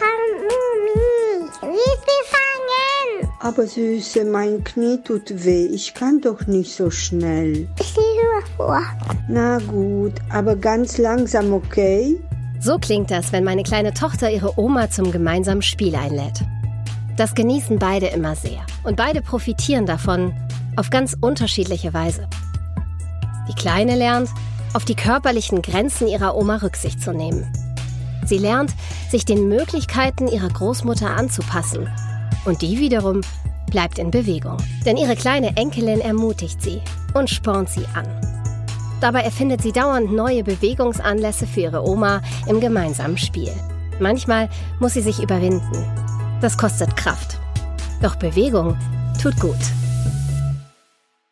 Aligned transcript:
Mami, 0.00 1.50
wir 1.62 2.24
fangen. 2.32 3.32
Aber 3.40 3.66
Süße, 3.66 4.24
mein 4.24 4.64
Knie 4.64 4.98
tut 5.02 5.44
weh. 5.44 5.66
Ich 5.66 5.94
kann 5.94 6.20
doch 6.20 6.46
nicht 6.46 6.74
so 6.74 6.90
schnell. 6.90 7.68
Ich 7.78 7.96
lese 7.96 8.46
vor. 8.56 8.82
Na 9.28 9.58
gut, 9.58 10.14
aber 10.30 10.56
ganz 10.56 10.98
langsam, 10.98 11.52
okay? 11.52 12.20
So 12.60 12.78
klingt 12.78 13.10
das, 13.10 13.32
wenn 13.32 13.44
meine 13.44 13.62
kleine 13.62 13.94
Tochter 13.94 14.30
ihre 14.30 14.58
Oma 14.58 14.90
zum 14.90 15.12
gemeinsamen 15.12 15.62
Spiel 15.62 15.94
einlädt. 15.94 16.42
Das 17.16 17.34
genießen 17.34 17.78
beide 17.78 18.06
immer 18.08 18.36
sehr. 18.36 18.64
Und 18.84 18.96
beide 18.96 19.22
profitieren 19.22 19.86
davon 19.86 20.34
auf 20.76 20.90
ganz 20.90 21.16
unterschiedliche 21.20 21.92
Weise. 21.92 22.28
Die 23.48 23.54
Kleine 23.54 23.96
lernt, 23.96 24.28
auf 24.74 24.84
die 24.84 24.94
körperlichen 24.94 25.62
Grenzen 25.62 26.06
ihrer 26.06 26.36
Oma 26.36 26.56
Rücksicht 26.56 27.00
zu 27.00 27.12
nehmen. 27.12 27.50
Sie 28.24 28.38
lernt, 28.38 28.72
sich 29.10 29.24
den 29.24 29.48
Möglichkeiten 29.48 30.28
ihrer 30.28 30.48
Großmutter 30.48 31.10
anzupassen. 31.10 31.88
Und 32.44 32.62
die 32.62 32.78
wiederum 32.78 33.20
bleibt 33.70 33.98
in 33.98 34.10
Bewegung. 34.10 34.58
Denn 34.84 34.96
ihre 34.96 35.16
kleine 35.16 35.56
Enkelin 35.56 36.00
ermutigt 36.00 36.60
sie 36.62 36.80
und 37.14 37.30
spornt 37.30 37.70
sie 37.70 37.86
an. 37.94 38.06
Dabei 39.00 39.22
erfindet 39.22 39.62
sie 39.62 39.72
dauernd 39.72 40.12
neue 40.12 40.44
Bewegungsanlässe 40.44 41.46
für 41.46 41.60
ihre 41.60 41.82
Oma 41.86 42.20
im 42.46 42.60
gemeinsamen 42.60 43.16
Spiel. 43.16 43.52
Manchmal 43.98 44.50
muss 44.78 44.94
sie 44.94 45.02
sich 45.02 45.22
überwinden. 45.22 45.84
Das 46.40 46.58
kostet 46.58 46.96
Kraft. 46.96 47.38
Doch 48.02 48.16
Bewegung 48.16 48.76
tut 49.20 49.38
gut. 49.40 49.58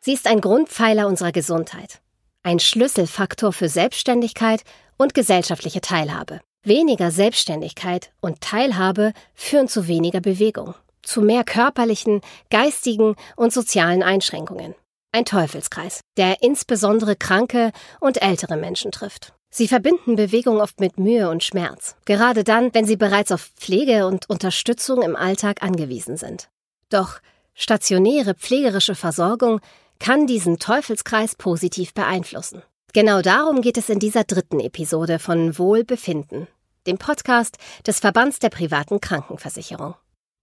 Sie 0.01 0.13
ist 0.13 0.27
ein 0.27 0.41
Grundpfeiler 0.41 1.07
unserer 1.07 1.31
Gesundheit, 1.31 1.99
ein 2.43 2.59
Schlüsselfaktor 2.59 3.53
für 3.53 3.69
Selbstständigkeit 3.69 4.63
und 4.97 5.13
gesellschaftliche 5.13 5.81
Teilhabe. 5.81 6.41
Weniger 6.63 7.09
Selbstständigkeit 7.09 8.11
und 8.19 8.41
Teilhabe 8.41 9.13
führen 9.33 9.69
zu 9.69 9.87
weniger 9.87 10.19
Bewegung, 10.19 10.75
zu 11.01 11.21
mehr 11.21 11.45
körperlichen, 11.45 12.19
geistigen 12.49 13.15
und 13.37 13.53
sozialen 13.53 14.03
Einschränkungen. 14.03 14.75
Ein 15.13 15.23
Teufelskreis, 15.23 16.01
der 16.17 16.43
insbesondere 16.43 17.15
kranke 17.15 17.71
und 18.01 18.21
ältere 18.21 18.57
Menschen 18.57 18.91
trifft. 18.91 19.33
Sie 19.49 19.69
verbinden 19.69 20.17
Bewegung 20.17 20.59
oft 20.59 20.81
mit 20.81 20.99
Mühe 20.99 21.29
und 21.29 21.45
Schmerz, 21.45 21.95
gerade 22.05 22.43
dann, 22.43 22.73
wenn 22.73 22.85
sie 22.85 22.97
bereits 22.97 23.31
auf 23.31 23.51
Pflege 23.55 24.05
und 24.05 24.29
Unterstützung 24.29 25.01
im 25.01 25.15
Alltag 25.15 25.63
angewiesen 25.63 26.17
sind. 26.17 26.49
Doch 26.89 27.19
stationäre 27.55 28.35
pflegerische 28.35 28.95
Versorgung 28.95 29.61
kann 29.97 30.27
diesen 30.27 30.59
Teufelskreis 30.59 31.35
positiv 31.35 31.93
beeinflussen. 31.93 32.61
Genau 32.93 33.21
darum 33.21 33.61
geht 33.61 33.77
es 33.77 33.89
in 33.89 33.99
dieser 33.99 34.23
dritten 34.23 34.59
Episode 34.59 35.19
von 35.19 35.57
Wohlbefinden, 35.57 36.47
dem 36.87 36.97
Podcast 36.97 37.57
des 37.85 37.99
Verbands 37.99 38.39
der 38.39 38.49
privaten 38.49 38.99
Krankenversicherung. 38.99 39.95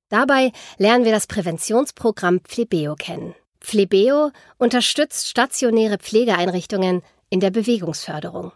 Dabei 0.08 0.52
lernen 0.78 1.04
wir 1.04 1.12
das 1.12 1.26
Präventionsprogramm 1.26 2.40
Phlebeo 2.46 2.94
kennen. 2.94 3.34
Phlebeo 3.60 4.30
unterstützt 4.58 5.28
stationäre 5.28 5.98
Pflegeeinrichtungen 5.98 7.02
in 7.30 7.40
der 7.40 7.50
Bewegungsförderung 7.50 8.52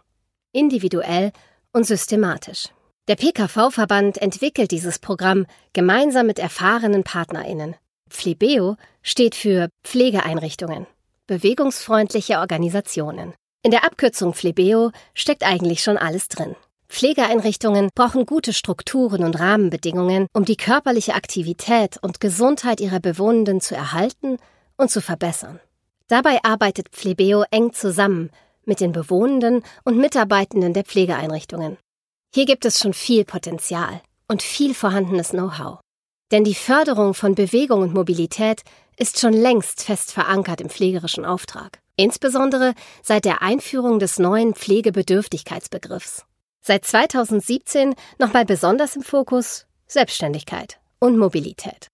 individuell 0.53 1.31
und 1.71 1.85
systematisch. 1.85 2.69
Der 3.07 3.15
PKV-Verband 3.15 4.21
entwickelt 4.21 4.71
dieses 4.71 4.99
Programm 4.99 5.45
gemeinsam 5.73 6.27
mit 6.27 6.39
erfahrenen 6.39 7.03
PartnerInnen. 7.03 7.75
Phlebeo 8.09 8.75
steht 9.01 9.35
für 9.35 9.69
Pflegeeinrichtungen, 9.83 10.87
bewegungsfreundliche 11.27 12.39
Organisationen. 12.39 13.33
In 13.63 13.69
der 13.69 13.83
Abkürzung 13.83 14.33
Phlebeo 14.33 14.91
steckt 15.13 15.43
eigentlich 15.43 15.83
schon 15.83 15.97
alles 15.97 16.27
drin. 16.27 16.55
Pflegeeinrichtungen 16.89 17.89
brauchen 17.93 18.25
gute 18.25 18.53
Strukturen 18.53 19.23
und 19.23 19.39
Rahmenbedingungen, 19.39 20.27
um 20.33 20.45
die 20.45 20.57
körperliche 20.57 21.13
Aktivität 21.13 21.97
und 22.01 22.19
Gesundheit 22.19 22.81
ihrer 22.81 22.99
Bewohnenden 22.99 23.61
zu 23.61 23.75
erhalten 23.75 24.37
und 24.77 24.89
zu 24.89 24.99
verbessern. 24.99 25.59
Dabei 26.07 26.43
arbeitet 26.43 26.87
Phlebeo 26.91 27.45
eng 27.51 27.71
zusammen 27.71 28.31
mit 28.65 28.79
den 28.79 28.91
Bewohnenden 28.91 29.63
und 29.83 29.97
Mitarbeitenden 29.97 30.73
der 30.73 30.83
Pflegeeinrichtungen. 30.83 31.77
Hier 32.33 32.45
gibt 32.45 32.65
es 32.65 32.79
schon 32.79 32.93
viel 32.93 33.25
Potenzial 33.25 34.01
und 34.27 34.41
viel 34.41 34.73
vorhandenes 34.73 35.29
Know-how. 35.29 35.79
Denn 36.31 36.43
die 36.43 36.55
Förderung 36.55 37.13
von 37.13 37.35
Bewegung 37.35 37.81
und 37.81 37.93
Mobilität 37.93 38.63
ist 38.97 39.19
schon 39.19 39.33
längst 39.33 39.83
fest 39.83 40.11
verankert 40.11 40.61
im 40.61 40.69
pflegerischen 40.69 41.25
Auftrag. 41.25 41.79
Insbesondere 42.01 42.73
seit 43.03 43.25
der 43.25 43.43
Einführung 43.43 43.99
des 43.99 44.17
neuen 44.17 44.55
Pflegebedürftigkeitsbegriffs. 44.55 46.25
Seit 46.59 46.83
2017 46.83 47.93
nochmal 48.17 48.43
besonders 48.43 48.95
im 48.95 49.03
Fokus 49.03 49.67
Selbstständigkeit 49.85 50.79
und 50.97 51.19
Mobilität. 51.19 51.89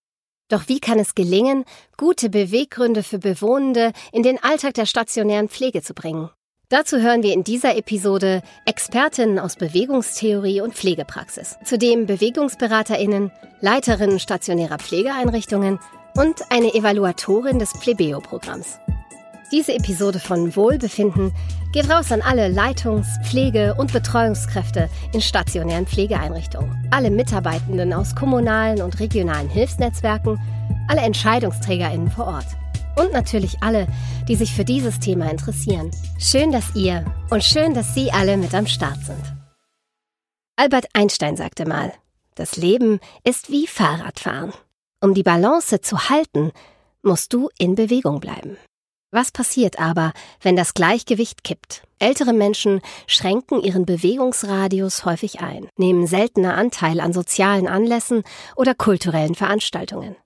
Doch 0.47 0.69
wie 0.69 0.79
kann 0.79 0.97
es 0.97 1.13
gelingen, 1.13 1.65
gute 1.97 2.29
Beweggründe 2.29 3.03
für 3.03 3.19
Bewohnende 3.19 3.91
in 4.13 4.23
den 4.23 4.41
Alltag 4.41 4.75
der 4.75 4.85
stationären 4.85 5.49
Pflege 5.49 5.81
zu 5.81 5.93
bringen? 5.93 6.29
Dazu 6.69 6.99
hören 6.99 7.21
wir 7.21 7.33
in 7.33 7.43
dieser 7.43 7.75
Episode 7.75 8.43
Expertinnen 8.65 9.39
aus 9.39 9.57
Bewegungstheorie 9.57 10.61
und 10.61 10.73
Pflegepraxis, 10.73 11.57
zudem 11.65 12.05
Bewegungsberaterinnen, 12.05 13.29
Leiterinnen 13.59 14.21
stationärer 14.21 14.77
Pflegeeinrichtungen 14.77 15.79
und 16.15 16.49
eine 16.49 16.73
Evaluatorin 16.73 17.59
des 17.59 17.73
Plebeo-Programms. 17.73 18.79
Diese 19.49 19.73
Episode 19.73 20.19
von 20.19 20.57
Wohlbefinden 20.57 21.33
geht 21.71 21.89
raus 21.89 22.11
an 22.11 22.21
alle 22.21 22.49
Leitungs-, 22.49 23.17
Pflege- 23.23 23.75
und 23.75 23.93
Betreuungskräfte 23.93 24.89
in 25.13 25.21
stationären 25.21 25.87
Pflegeeinrichtungen, 25.87 26.89
alle 26.91 27.09
Mitarbeitenden 27.09 27.93
aus 27.93 28.13
kommunalen 28.13 28.81
und 28.81 28.99
regionalen 28.99 29.47
Hilfsnetzwerken, 29.49 30.37
alle 30.89 30.99
Entscheidungsträgerinnen 30.99 32.11
vor 32.11 32.27
Ort 32.27 32.47
und 32.97 33.13
natürlich 33.13 33.63
alle, 33.63 33.87
die 34.27 34.35
sich 34.35 34.53
für 34.53 34.65
dieses 34.65 34.99
Thema 34.99 35.31
interessieren. 35.31 35.91
Schön, 36.19 36.51
dass 36.51 36.75
ihr 36.75 37.05
und 37.29 37.41
schön, 37.41 37.73
dass 37.73 37.95
Sie 37.95 38.11
alle 38.11 38.35
mit 38.35 38.53
am 38.53 38.67
Start 38.67 38.99
sind. 39.05 39.23
Albert 40.57 40.87
Einstein 40.91 41.37
sagte 41.37 41.65
mal, 41.65 41.93
das 42.35 42.57
Leben 42.57 42.99
ist 43.23 43.49
wie 43.49 43.65
Fahrradfahren. 43.65 44.51
Um 44.99 45.13
die 45.13 45.23
Balance 45.23 45.79
zu 45.79 46.09
halten, 46.09 46.51
musst 47.01 47.31
du 47.31 47.49
in 47.57 47.75
Bewegung 47.75 48.19
bleiben. 48.19 48.57
Was 49.11 49.31
passiert 49.31 49.79
aber, 49.79 50.11
wenn 50.41 50.57
das 50.57 50.73
Gleichgewicht 50.73 51.43
kippt? 51.45 51.83
Ältere 51.97 52.33
Menschen 52.33 52.81
schränken 53.07 53.61
ihren 53.61 53.85
Bewegungsradius 53.85 55.05
häufig 55.05 55.39
ein, 55.39 55.69
nehmen 55.77 56.07
seltener 56.07 56.55
Anteil 56.55 56.99
an 56.99 57.13
sozialen 57.13 57.67
Anlässen 57.67 58.23
oder 58.55 58.75
kulturellen 58.75 59.33
Veranstaltungen. 59.33 60.17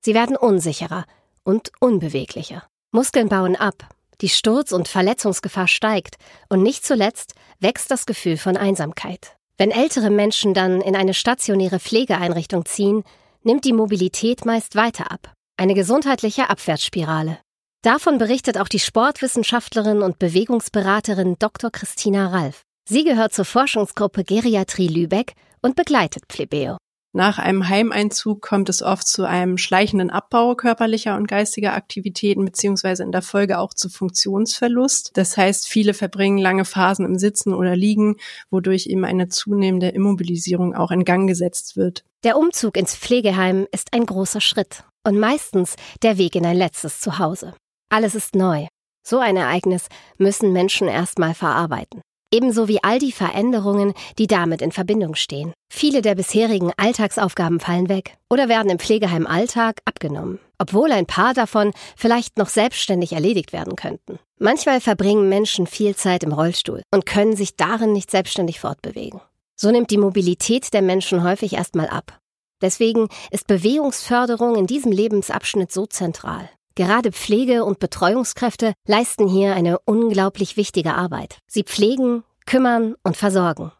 Sie 0.00 0.14
werden 0.14 0.36
unsicherer 0.36 1.04
und 1.44 1.70
unbeweglicher. 1.78 2.64
Muskeln 2.90 3.28
bauen 3.28 3.56
ab, 3.56 3.88
die 4.20 4.28
Sturz- 4.28 4.72
und 4.72 4.88
Verletzungsgefahr 4.88 5.68
steigt 5.68 6.16
und 6.48 6.62
nicht 6.62 6.84
zuletzt 6.84 7.34
wächst 7.60 7.90
das 7.90 8.04
Gefühl 8.04 8.36
von 8.36 8.56
Einsamkeit. 8.56 9.36
Wenn 9.56 9.70
ältere 9.70 10.10
Menschen 10.10 10.54
dann 10.54 10.80
in 10.80 10.96
eine 10.96 11.14
stationäre 11.14 11.78
Pflegeeinrichtung 11.78 12.64
ziehen, 12.66 13.04
nimmt 13.44 13.64
die 13.64 13.72
Mobilität 13.72 14.44
meist 14.44 14.74
weiter 14.74 15.12
ab. 15.12 15.32
Eine 15.56 15.74
gesundheitliche 15.74 16.50
Abwärtsspirale. 16.50 17.38
Davon 17.84 18.16
berichtet 18.16 18.56
auch 18.56 18.68
die 18.68 18.78
Sportwissenschaftlerin 18.78 20.00
und 20.00 20.18
Bewegungsberaterin 20.18 21.36
Dr. 21.38 21.70
Christina 21.70 22.28
Ralf. 22.28 22.62
Sie 22.88 23.04
gehört 23.04 23.34
zur 23.34 23.44
Forschungsgruppe 23.44 24.24
Geriatrie 24.24 24.88
Lübeck 24.88 25.34
und 25.60 25.76
begleitet 25.76 26.26
Plebeo. 26.26 26.78
Nach 27.12 27.38
einem 27.38 27.68
Heimeinzug 27.68 28.40
kommt 28.40 28.70
es 28.70 28.82
oft 28.82 29.06
zu 29.06 29.24
einem 29.24 29.58
schleichenden 29.58 30.08
Abbau 30.08 30.54
körperlicher 30.54 31.14
und 31.14 31.28
geistiger 31.28 31.74
Aktivitäten 31.74 32.46
beziehungsweise 32.46 33.02
in 33.02 33.12
der 33.12 33.20
Folge 33.20 33.58
auch 33.58 33.74
zu 33.74 33.90
Funktionsverlust. 33.90 35.10
Das 35.12 35.36
heißt, 35.36 35.68
viele 35.68 35.92
verbringen 35.92 36.38
lange 36.38 36.64
Phasen 36.64 37.04
im 37.04 37.18
Sitzen 37.18 37.52
oder 37.52 37.76
Liegen, 37.76 38.16
wodurch 38.48 38.86
eben 38.86 39.04
eine 39.04 39.28
zunehmende 39.28 39.90
Immobilisierung 39.90 40.74
auch 40.74 40.90
in 40.90 41.04
Gang 41.04 41.28
gesetzt 41.28 41.76
wird. 41.76 42.02
Der 42.24 42.38
Umzug 42.38 42.78
ins 42.78 42.96
Pflegeheim 42.96 43.66
ist 43.72 43.92
ein 43.92 44.06
großer 44.06 44.40
Schritt 44.40 44.84
und 45.06 45.18
meistens 45.18 45.76
der 46.02 46.16
Weg 46.16 46.34
in 46.34 46.46
ein 46.46 46.56
letztes 46.56 47.00
Zuhause. 47.00 47.52
Alles 47.88 48.14
ist 48.14 48.34
neu. 48.34 48.66
So 49.06 49.18
ein 49.18 49.36
Ereignis 49.36 49.88
müssen 50.18 50.52
Menschen 50.52 50.88
erstmal 50.88 51.34
verarbeiten 51.34 52.00
ebenso 52.34 52.66
wie 52.66 52.82
all 52.82 52.98
die 52.98 53.12
Veränderungen, 53.12 53.94
die 54.18 54.26
damit 54.26 54.60
in 54.60 54.72
Verbindung 54.72 55.14
stehen. 55.14 55.52
Viele 55.72 56.02
der 56.02 56.16
bisherigen 56.16 56.72
Alltagsaufgaben 56.76 57.60
fallen 57.60 57.88
weg 57.88 58.16
oder 58.28 58.48
werden 58.48 58.70
im 58.70 58.80
Pflegeheim 58.80 59.26
Alltag 59.26 59.80
abgenommen, 59.84 60.40
obwohl 60.58 60.90
ein 60.90 61.06
paar 61.06 61.32
davon 61.32 61.72
vielleicht 61.96 62.36
noch 62.36 62.48
selbstständig 62.48 63.12
erledigt 63.12 63.52
werden 63.52 63.76
könnten. 63.76 64.18
Manchmal 64.38 64.80
verbringen 64.80 65.28
Menschen 65.28 65.68
viel 65.68 65.94
Zeit 65.94 66.24
im 66.24 66.32
Rollstuhl 66.32 66.82
und 66.90 67.06
können 67.06 67.36
sich 67.36 67.56
darin 67.56 67.92
nicht 67.92 68.10
selbstständig 68.10 68.58
fortbewegen. 68.58 69.20
So 69.54 69.70
nimmt 69.70 69.92
die 69.92 69.98
Mobilität 69.98 70.74
der 70.74 70.82
Menschen 70.82 71.22
häufig 71.22 71.52
erstmal 71.52 71.86
ab. 71.86 72.18
Deswegen 72.60 73.08
ist 73.30 73.46
Bewegungsförderung 73.46 74.56
in 74.56 74.66
diesem 74.66 74.90
Lebensabschnitt 74.90 75.70
so 75.70 75.86
zentral. 75.86 76.50
Gerade 76.76 77.12
Pflege- 77.12 77.64
und 77.64 77.78
Betreuungskräfte 77.78 78.74
leisten 78.86 79.28
hier 79.28 79.54
eine 79.54 79.78
unglaublich 79.84 80.56
wichtige 80.56 80.94
Arbeit. 80.94 81.38
Sie 81.46 81.62
pflegen, 81.62 82.24
kümmern 82.46 82.96
und 83.04 83.16
versorgen. 83.16 83.70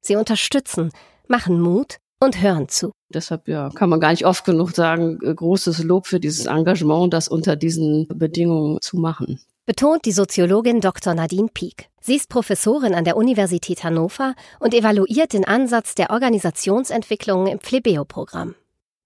Sie 0.00 0.14
unterstützen, 0.14 0.92
machen 1.26 1.60
Mut 1.60 1.96
und 2.20 2.40
hören 2.40 2.68
zu. 2.68 2.92
Deshalb 3.12 3.48
ja, 3.48 3.70
kann 3.70 3.90
man 3.90 3.98
gar 3.98 4.12
nicht 4.12 4.24
oft 4.24 4.44
genug 4.44 4.70
sagen, 4.70 5.18
äh, 5.22 5.34
großes 5.34 5.82
Lob 5.82 6.06
für 6.06 6.20
dieses 6.20 6.46
Engagement, 6.46 7.12
das 7.12 7.26
unter 7.26 7.56
diesen 7.56 8.06
Bedingungen 8.06 8.78
zu 8.80 8.98
machen. 8.98 9.40
Betont 9.66 10.04
die 10.04 10.12
Soziologin 10.12 10.80
Dr. 10.80 11.14
Nadine 11.14 11.48
Pieck. 11.52 11.88
Sie 12.00 12.14
ist 12.14 12.28
Professorin 12.28 12.94
an 12.94 13.04
der 13.04 13.16
Universität 13.16 13.82
Hannover 13.82 14.34
und 14.60 14.74
evaluiert 14.74 15.32
den 15.32 15.44
Ansatz 15.44 15.94
der 15.96 16.10
Organisationsentwicklung 16.10 17.46
im 17.48 17.58
Phlebeo-Programm. 17.58 18.54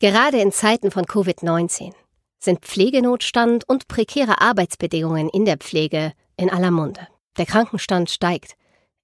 Gerade 0.01 0.39
in 0.39 0.53
Zeiten 0.53 0.91
von 0.91 1.05
Covid-19 1.05 1.93
sind 2.39 2.61
Pflegenotstand 2.61 3.69
und 3.69 3.89
prekäre 3.89 4.41
Arbeitsbedingungen 4.41 5.29
in 5.29 5.45
der 5.45 5.57
Pflege 5.57 6.13
in 6.37 6.51
aller 6.51 6.71
Munde. 6.71 7.09
Der 7.37 7.47
Krankenstand 7.47 8.11
steigt. 8.11 8.55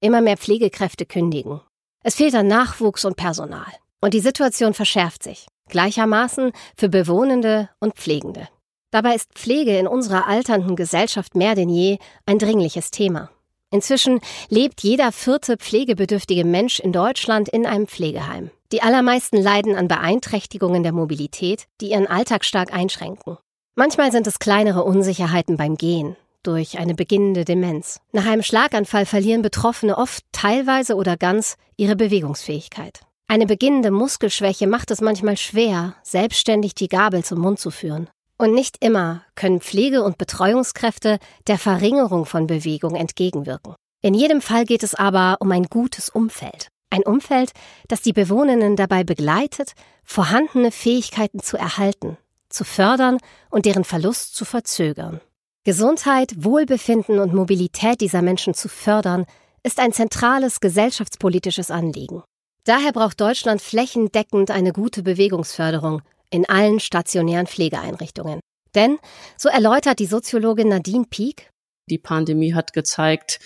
Immer 0.01 0.21
mehr 0.21 0.37
Pflegekräfte 0.37 1.07
kündigen. 1.07 1.61
Es 2.03 2.17
fehlt 2.17 2.35
an 2.35 2.47
Nachwuchs 2.47 3.05
und 3.05 3.17
Personal. 3.17 3.73
Und 4.01 4.13
die 4.13 4.21
Situation 4.21 4.75
verschärft 4.75 5.23
sich. 5.23 5.47
Gleichermaßen 5.69 6.53
für 6.77 6.89
Bewohnende 6.89 7.71
und 7.81 7.95
Pflegende. 7.95 8.49
Dabei 8.91 9.15
ist 9.15 9.33
Pflege 9.35 9.79
in 9.79 9.87
unserer 9.87 10.27
alternden 10.27 10.77
Gesellschaft 10.77 11.35
mehr 11.35 11.55
denn 11.55 11.69
je 11.69 11.99
ein 12.27 12.39
dringliches 12.39 12.91
Thema. 12.91 13.31
Inzwischen 13.71 14.21
lebt 14.51 14.83
jeder 14.83 15.11
vierte 15.11 15.57
pflegebedürftige 15.57 16.45
Mensch 16.45 16.79
in 16.79 16.93
Deutschland 16.93 17.49
in 17.49 17.67
einem 17.67 17.89
Pflegeheim. 17.89 18.51
Die 18.73 18.83
allermeisten 18.83 19.41
leiden 19.41 19.77
an 19.77 19.89
Beeinträchtigungen 19.89 20.83
der 20.83 20.93
Mobilität, 20.93 21.67
die 21.81 21.91
ihren 21.91 22.07
Alltag 22.07 22.45
stark 22.45 22.73
einschränken. 22.73 23.37
Manchmal 23.77 24.13
sind 24.13 24.27
es 24.27 24.39
kleinere 24.39 24.85
Unsicherheiten 24.85 25.57
beim 25.57 25.77
Gehen, 25.77 26.17
durch 26.43 26.79
eine 26.79 26.95
beginnende 26.95 27.45
Demenz. 27.45 28.01
Nach 28.13 28.27
einem 28.27 28.43
Schlaganfall 28.43 29.07
verlieren 29.07 29.43
Betroffene 29.43 29.99
oft 29.99 30.25
teilweise 30.33 30.95
oder 30.95 31.17
ganz 31.17 31.57
ihre 31.77 31.97
Bewegungsfähigkeit. 31.97 33.01
Eine 33.27 33.47
beginnende 33.47 33.91
Muskelschwäche 33.91 34.67
macht 34.67 34.91
es 34.91 35.01
manchmal 35.01 35.37
schwer, 35.37 35.97
selbstständig 36.03 36.75
die 36.75 36.89
Gabel 36.89 37.25
zum 37.25 37.41
Mund 37.41 37.59
zu 37.59 37.71
führen. 37.71 38.09
Und 38.37 38.53
nicht 38.53 38.85
immer 38.85 39.23
können 39.35 39.61
Pflege- 39.61 40.03
und 40.03 40.19
Betreuungskräfte 40.19 41.19
der 41.47 41.59
Verringerung 41.59 42.27
von 42.27 42.47
Bewegung 42.47 42.95
entgegenwirken. 42.95 43.75
In 44.03 44.15
jedem 44.15 44.41
Fall 44.41 44.65
geht 44.65 44.83
es 44.83 44.95
aber 44.95 45.39
um 45.41 45.51
ein 45.51 45.65
gutes 45.65 46.11
Umfeld. 46.11 46.69
Ein 46.95 47.03
Umfeld, 47.03 47.51
das 47.89 48.03
die 48.03 48.13
Bewohnenden 48.13 48.77
dabei 48.77 49.03
begleitet, 49.03 49.73
vorhandene 50.05 50.71
Fähigkeiten 50.71 51.41
zu 51.41 51.57
erhalten, 51.57 52.17
zu 52.49 52.63
fördern 52.63 53.19
und 53.51 53.67
deren 53.67 53.83
Verlust 53.83 54.37
zu 54.37 54.45
verzögern. 54.45 55.21
Gesundheit, 55.65 56.33
Wohlbefinden 56.37 57.19
und 57.19 57.35
Mobilität 57.35 58.01
dieser 58.01 58.23
Menschen 58.23 58.55
zu 58.55 58.69
fördern, 58.69 59.27
ist 59.65 59.81
ein 59.81 59.93
zentrales 59.93 60.61
gesellschaftspolitisches 60.61 61.73
Anliegen. 61.73 62.23
Daher 62.63 62.93
braucht 62.93 63.21
Deutschland 63.21 63.61
flächendeckend 63.61 64.53
eine 64.53 64.73
gute 64.73 65.03
Bewegungsförderung 65.03 66.01
in 66.31 66.49
allen 66.49 66.79
stationären 66.79 67.49
Pflegeeinrichtungen. 67.49 68.39
Denn, 68.77 68.99
so 69.37 69.49
erläutert 69.49 69.99
die 69.99 70.07
Soziologin 70.07 70.69
Nadine 70.69 71.07
Pieck, 71.11 71.51
die 71.89 71.99
Pandemie 71.99 72.55
hat 72.55 72.73
gezeigt, 72.73 73.41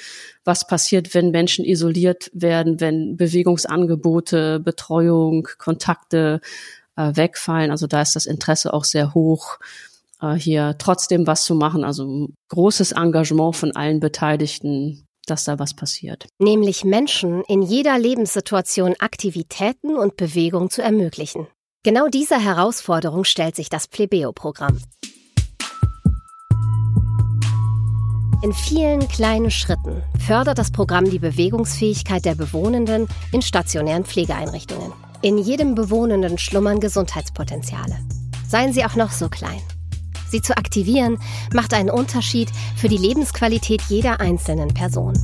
was 0.44 0.66
passiert, 0.66 1.14
wenn 1.14 1.30
Menschen 1.30 1.64
isoliert 1.64 2.30
werden, 2.32 2.80
wenn 2.80 3.16
Bewegungsangebote, 3.16 4.60
Betreuung, 4.60 5.48
Kontakte 5.58 6.40
äh, 6.96 7.12
wegfallen. 7.14 7.70
Also 7.70 7.86
da 7.86 8.02
ist 8.02 8.16
das 8.16 8.26
Interesse 8.26 8.72
auch 8.72 8.84
sehr 8.84 9.14
hoch, 9.14 9.58
äh, 10.20 10.34
hier 10.34 10.76
trotzdem 10.78 11.26
was 11.26 11.44
zu 11.44 11.54
machen. 11.54 11.84
Also 11.84 12.28
großes 12.48 12.92
Engagement 12.92 13.56
von 13.56 13.74
allen 13.74 14.00
Beteiligten 14.00 15.04
dass 15.30 15.44
da 15.44 15.58
was 15.58 15.74
passiert. 15.74 16.26
Nämlich 16.38 16.84
Menschen 16.84 17.42
in 17.48 17.62
jeder 17.62 17.98
Lebenssituation 17.98 18.94
Aktivitäten 18.98 19.96
und 19.96 20.16
Bewegung 20.16 20.70
zu 20.70 20.82
ermöglichen. 20.82 21.46
Genau 21.84 22.08
dieser 22.08 22.40
Herausforderung 22.40 23.24
stellt 23.24 23.56
sich 23.56 23.68
das 23.68 23.86
Plebeo-Programm. 23.88 24.80
In 28.40 28.52
vielen 28.52 29.08
kleinen 29.08 29.50
Schritten 29.50 30.00
fördert 30.24 30.58
das 30.58 30.70
Programm 30.70 31.10
die 31.10 31.18
Bewegungsfähigkeit 31.18 32.24
der 32.24 32.36
Bewohnenden 32.36 33.08
in 33.32 33.42
stationären 33.42 34.04
Pflegeeinrichtungen. 34.04 34.92
In 35.22 35.38
jedem 35.38 35.74
Bewohnenden 35.74 36.38
schlummern 36.38 36.78
Gesundheitspotenziale. 36.78 37.98
Seien 38.46 38.72
sie 38.72 38.84
auch 38.84 38.94
noch 38.94 39.10
so 39.10 39.28
klein. 39.28 39.60
Sie 40.28 40.40
zu 40.40 40.56
aktivieren, 40.56 41.18
macht 41.52 41.74
einen 41.74 41.90
Unterschied 41.90 42.48
für 42.76 42.88
die 42.88 42.96
Lebensqualität 42.96 43.82
jeder 43.88 44.20
einzelnen 44.20 44.72
Person. 44.72 45.14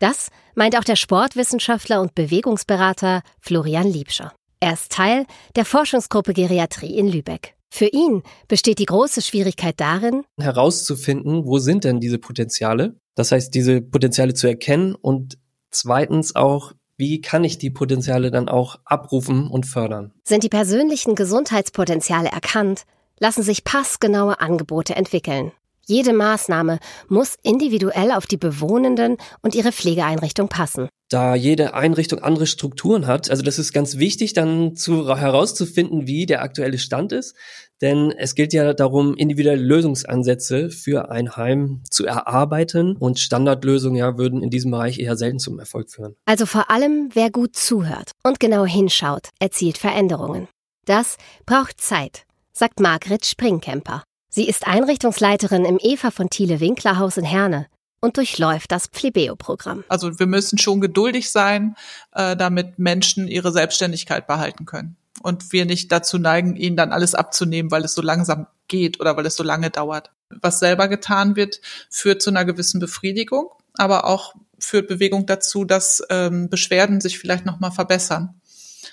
Das 0.00 0.28
meint 0.54 0.76
auch 0.76 0.84
der 0.84 0.96
Sportwissenschaftler 0.96 2.02
und 2.02 2.14
Bewegungsberater 2.14 3.22
Florian 3.40 3.90
Liebscher. 3.90 4.34
Er 4.60 4.74
ist 4.74 4.92
Teil 4.92 5.24
der 5.56 5.64
Forschungsgruppe 5.64 6.34
Geriatrie 6.34 6.98
in 6.98 7.08
Lübeck. 7.08 7.57
Für 7.70 7.86
ihn 7.86 8.22
besteht 8.48 8.78
die 8.78 8.86
große 8.86 9.22
Schwierigkeit 9.22 9.78
darin, 9.78 10.24
herauszufinden, 10.40 11.46
wo 11.46 11.58
sind 11.58 11.84
denn 11.84 12.00
diese 12.00 12.18
Potenziale? 12.18 12.96
Das 13.14 13.32
heißt, 13.32 13.54
diese 13.54 13.80
Potenziale 13.80 14.34
zu 14.34 14.46
erkennen 14.46 14.94
und 14.94 15.38
zweitens 15.70 16.34
auch, 16.34 16.72
wie 16.96 17.20
kann 17.20 17.44
ich 17.44 17.58
die 17.58 17.70
Potenziale 17.70 18.30
dann 18.30 18.48
auch 18.48 18.80
abrufen 18.84 19.48
und 19.48 19.66
fördern? 19.66 20.12
Sind 20.24 20.42
die 20.42 20.48
persönlichen 20.48 21.14
Gesundheitspotenziale 21.14 22.28
erkannt, 22.28 22.84
lassen 23.20 23.42
sich 23.42 23.64
passgenaue 23.64 24.40
Angebote 24.40 24.96
entwickeln. 24.96 25.52
Jede 25.88 26.12
Maßnahme 26.12 26.78
muss 27.08 27.36
individuell 27.42 28.12
auf 28.12 28.26
die 28.26 28.36
Bewohnenden 28.36 29.16
und 29.40 29.54
ihre 29.54 29.72
Pflegeeinrichtung 29.72 30.48
passen. 30.48 30.88
Da 31.08 31.34
jede 31.34 31.72
Einrichtung 31.72 32.18
andere 32.18 32.46
Strukturen 32.46 33.06
hat, 33.06 33.30
also 33.30 33.42
das 33.42 33.58
ist 33.58 33.72
ganz 33.72 33.96
wichtig, 33.96 34.34
dann 34.34 34.76
zu, 34.76 35.16
herauszufinden, 35.16 36.06
wie 36.06 36.26
der 36.26 36.42
aktuelle 36.42 36.76
Stand 36.76 37.12
ist. 37.12 37.34
Denn 37.80 38.12
es 38.12 38.34
gilt 38.34 38.52
ja 38.52 38.74
darum, 38.74 39.16
individuelle 39.16 39.62
Lösungsansätze 39.62 40.68
für 40.68 41.10
ein 41.10 41.36
Heim 41.36 41.82
zu 41.90 42.04
erarbeiten 42.04 42.94
und 42.96 43.18
Standardlösungen 43.18 43.96
ja 43.96 44.18
würden 44.18 44.42
in 44.42 44.50
diesem 44.50 44.70
Bereich 44.70 44.98
eher 44.98 45.16
selten 45.16 45.38
zum 45.38 45.58
Erfolg 45.58 45.90
führen. 45.90 46.14
Also 46.26 46.44
vor 46.44 46.70
allem, 46.70 47.08
wer 47.14 47.30
gut 47.30 47.56
zuhört 47.56 48.10
und 48.22 48.38
genau 48.38 48.66
hinschaut, 48.66 49.30
erzielt 49.38 49.78
Veränderungen. 49.78 50.48
Das 50.84 51.16
braucht 51.46 51.80
Zeit 51.80 52.24
sagt 52.58 52.80
Margret 52.80 53.24
Springkemper. 53.24 54.02
Sie 54.30 54.46
ist 54.46 54.66
Einrichtungsleiterin 54.66 55.64
im 55.64 55.78
Eva 55.80 56.10
von 56.10 56.28
Thiele 56.28 56.60
Winkler 56.60 56.98
Haus 56.98 57.16
in 57.16 57.24
Herne 57.24 57.66
und 58.00 58.18
durchläuft 58.18 58.70
das 58.70 58.86
Plebeo-Programm. 58.88 59.84
Also 59.88 60.18
wir 60.18 60.26
müssen 60.26 60.58
schon 60.58 60.80
geduldig 60.80 61.30
sein, 61.30 61.76
äh, 62.12 62.36
damit 62.36 62.78
Menschen 62.78 63.26
ihre 63.26 63.52
Selbstständigkeit 63.52 64.26
behalten 64.26 64.66
können. 64.66 64.96
Und 65.22 65.52
wir 65.52 65.64
nicht 65.64 65.90
dazu 65.90 66.18
neigen, 66.18 66.56
ihnen 66.56 66.76
dann 66.76 66.92
alles 66.92 67.14
abzunehmen, 67.14 67.70
weil 67.70 67.84
es 67.84 67.94
so 67.94 68.02
langsam 68.02 68.46
geht 68.68 69.00
oder 69.00 69.16
weil 69.16 69.26
es 69.26 69.34
so 69.34 69.42
lange 69.42 69.70
dauert. 69.70 70.10
Was 70.28 70.60
selber 70.60 70.88
getan 70.88 71.34
wird, 71.34 71.60
führt 71.90 72.22
zu 72.22 72.30
einer 72.30 72.44
gewissen 72.44 72.80
Befriedigung, 72.80 73.50
aber 73.74 74.04
auch 74.04 74.34
führt 74.58 74.88
Bewegung 74.88 75.26
dazu, 75.26 75.64
dass 75.64 76.02
ähm, 76.10 76.50
Beschwerden 76.50 77.00
sich 77.00 77.18
vielleicht 77.18 77.46
nochmal 77.46 77.72
verbessern. 77.72 78.37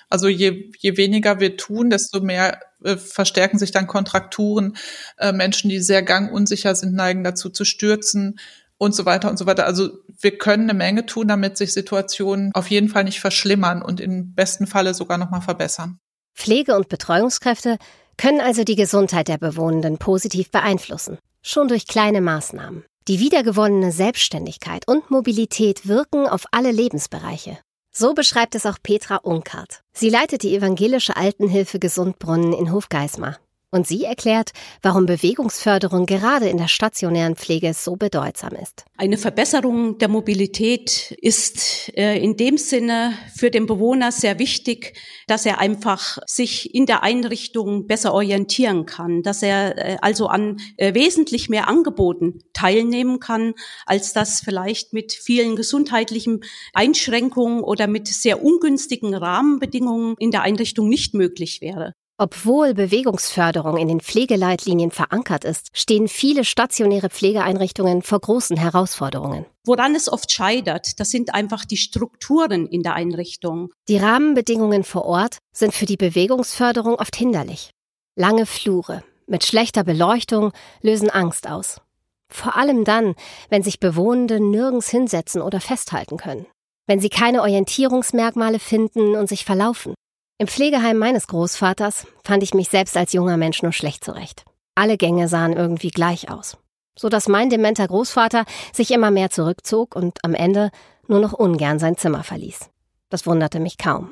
Also 0.08 0.28
je, 0.28 0.70
je 0.78 0.96
weniger 0.96 1.40
wir 1.40 1.56
tun, 1.56 1.90
desto 1.90 2.20
mehr 2.20 2.60
äh, 2.84 2.96
verstärken 2.96 3.58
sich 3.58 3.70
dann 3.70 3.86
Kontrakturen. 3.86 4.76
Äh, 5.18 5.32
Menschen, 5.32 5.70
die 5.70 5.80
sehr 5.80 6.02
gangunsicher 6.02 6.74
sind, 6.74 6.94
neigen 6.94 7.24
dazu 7.24 7.50
zu 7.50 7.64
stürzen 7.64 8.38
und 8.78 8.94
so 8.94 9.06
weiter 9.06 9.30
und 9.30 9.38
so 9.38 9.46
weiter. 9.46 9.66
Also 9.66 9.90
wir 10.20 10.38
können 10.38 10.64
eine 10.64 10.78
Menge 10.78 11.06
tun, 11.06 11.28
damit 11.28 11.56
sich 11.56 11.72
Situationen 11.72 12.50
auf 12.54 12.70
jeden 12.70 12.88
Fall 12.88 13.04
nicht 13.04 13.20
verschlimmern 13.20 13.82
und 13.82 14.00
im 14.00 14.34
besten 14.34 14.66
Falle 14.66 14.94
sogar 14.94 15.18
nochmal 15.18 15.42
verbessern. 15.42 15.98
Pflege- 16.34 16.76
und 16.76 16.88
Betreuungskräfte 16.88 17.78
können 18.16 18.40
also 18.40 18.64
die 18.64 18.76
Gesundheit 18.76 19.28
der 19.28 19.38
Bewohnenden 19.38 19.98
positiv 19.98 20.50
beeinflussen, 20.50 21.18
schon 21.42 21.68
durch 21.68 21.86
kleine 21.86 22.20
Maßnahmen. 22.20 22.84
Die 23.08 23.20
wiedergewonnene 23.20 23.92
Selbstständigkeit 23.92 24.86
und 24.88 25.10
Mobilität 25.10 25.86
wirken 25.86 26.26
auf 26.26 26.44
alle 26.50 26.72
Lebensbereiche. 26.72 27.58
So 27.98 28.12
beschreibt 28.12 28.54
es 28.54 28.66
auch 28.66 28.76
Petra 28.82 29.16
Unkart. 29.16 29.80
Sie 29.94 30.10
leitet 30.10 30.42
die 30.42 30.54
evangelische 30.54 31.16
Altenhilfe 31.16 31.78
Gesundbrunnen 31.78 32.52
in 32.52 32.70
Hofgeismar. 32.70 33.38
Und 33.76 33.86
sie 33.86 34.04
erklärt, 34.04 34.52
warum 34.80 35.04
Bewegungsförderung 35.04 36.06
gerade 36.06 36.48
in 36.48 36.56
der 36.56 36.66
stationären 36.66 37.36
Pflege 37.36 37.74
so 37.74 37.96
bedeutsam 37.96 38.54
ist. 38.54 38.86
Eine 38.96 39.18
Verbesserung 39.18 39.98
der 39.98 40.08
Mobilität 40.08 41.14
ist 41.20 41.92
äh, 41.94 42.18
in 42.18 42.38
dem 42.38 42.56
Sinne 42.56 43.12
für 43.36 43.50
den 43.50 43.66
Bewohner 43.66 44.12
sehr 44.12 44.38
wichtig, 44.38 44.94
dass 45.26 45.44
er 45.44 45.58
einfach 45.58 46.16
sich 46.24 46.74
in 46.74 46.86
der 46.86 47.02
Einrichtung 47.02 47.86
besser 47.86 48.14
orientieren 48.14 48.86
kann, 48.86 49.22
dass 49.22 49.42
er 49.42 49.76
äh, 49.76 49.96
also 50.00 50.28
an 50.28 50.56
äh, 50.78 50.94
wesentlich 50.94 51.50
mehr 51.50 51.68
Angeboten 51.68 52.38
teilnehmen 52.54 53.20
kann, 53.20 53.52
als 53.84 54.14
das 54.14 54.40
vielleicht 54.40 54.94
mit 54.94 55.12
vielen 55.12 55.54
gesundheitlichen 55.54 56.40
Einschränkungen 56.72 57.62
oder 57.62 57.88
mit 57.88 58.08
sehr 58.08 58.42
ungünstigen 58.42 59.12
Rahmenbedingungen 59.14 60.14
in 60.18 60.30
der 60.30 60.40
Einrichtung 60.40 60.88
nicht 60.88 61.12
möglich 61.12 61.60
wäre. 61.60 61.92
Obwohl 62.18 62.72
Bewegungsförderung 62.72 63.76
in 63.76 63.88
den 63.88 64.00
Pflegeleitlinien 64.00 64.90
verankert 64.90 65.44
ist, 65.44 65.68
stehen 65.74 66.08
viele 66.08 66.46
stationäre 66.46 67.10
Pflegeeinrichtungen 67.10 68.00
vor 68.00 68.20
großen 68.20 68.56
Herausforderungen. 68.56 69.44
Woran 69.66 69.94
es 69.94 70.10
oft 70.10 70.32
scheitert, 70.32 70.98
das 70.98 71.10
sind 71.10 71.34
einfach 71.34 71.66
die 71.66 71.76
Strukturen 71.76 72.66
in 72.66 72.82
der 72.82 72.94
Einrichtung. 72.94 73.70
Die 73.88 73.98
Rahmenbedingungen 73.98 74.82
vor 74.82 75.04
Ort 75.04 75.38
sind 75.52 75.74
für 75.74 75.84
die 75.84 75.98
Bewegungsförderung 75.98 76.94
oft 76.94 77.14
hinderlich. 77.16 77.70
Lange 78.14 78.46
Flure 78.46 79.02
mit 79.26 79.44
schlechter 79.44 79.84
Beleuchtung 79.84 80.52
lösen 80.80 81.10
Angst 81.10 81.48
aus. 81.48 81.80
Vor 82.28 82.56
allem 82.56 82.84
dann, 82.84 83.14
wenn 83.50 83.62
sich 83.62 83.78
Bewohnende 83.78 84.40
nirgends 84.40 84.88
hinsetzen 84.88 85.42
oder 85.42 85.60
festhalten 85.60 86.16
können. 86.16 86.46
Wenn 86.86 87.00
sie 87.00 87.08
keine 87.08 87.42
Orientierungsmerkmale 87.42 88.58
finden 88.58 89.16
und 89.16 89.28
sich 89.28 89.44
verlaufen. 89.44 89.94
Im 90.38 90.48
Pflegeheim 90.48 90.98
meines 90.98 91.28
Großvaters 91.28 92.06
fand 92.22 92.42
ich 92.42 92.52
mich 92.52 92.68
selbst 92.68 92.94
als 92.98 93.14
junger 93.14 93.38
Mensch 93.38 93.62
nur 93.62 93.72
schlecht 93.72 94.04
zurecht. 94.04 94.44
Alle 94.74 94.98
Gänge 94.98 95.28
sahen 95.28 95.54
irgendwie 95.54 95.88
gleich 95.88 96.30
aus. 96.30 96.58
So 96.98 97.08
dass 97.08 97.26
mein 97.26 97.48
dementer 97.48 97.88
Großvater 97.88 98.44
sich 98.70 98.90
immer 98.90 99.10
mehr 99.10 99.30
zurückzog 99.30 99.96
und 99.96 100.22
am 100.24 100.34
Ende 100.34 100.70
nur 101.08 101.20
noch 101.20 101.32
ungern 101.32 101.78
sein 101.78 101.96
Zimmer 101.96 102.22
verließ. 102.22 102.68
Das 103.08 103.26
wunderte 103.26 103.60
mich 103.60 103.78
kaum. 103.78 104.10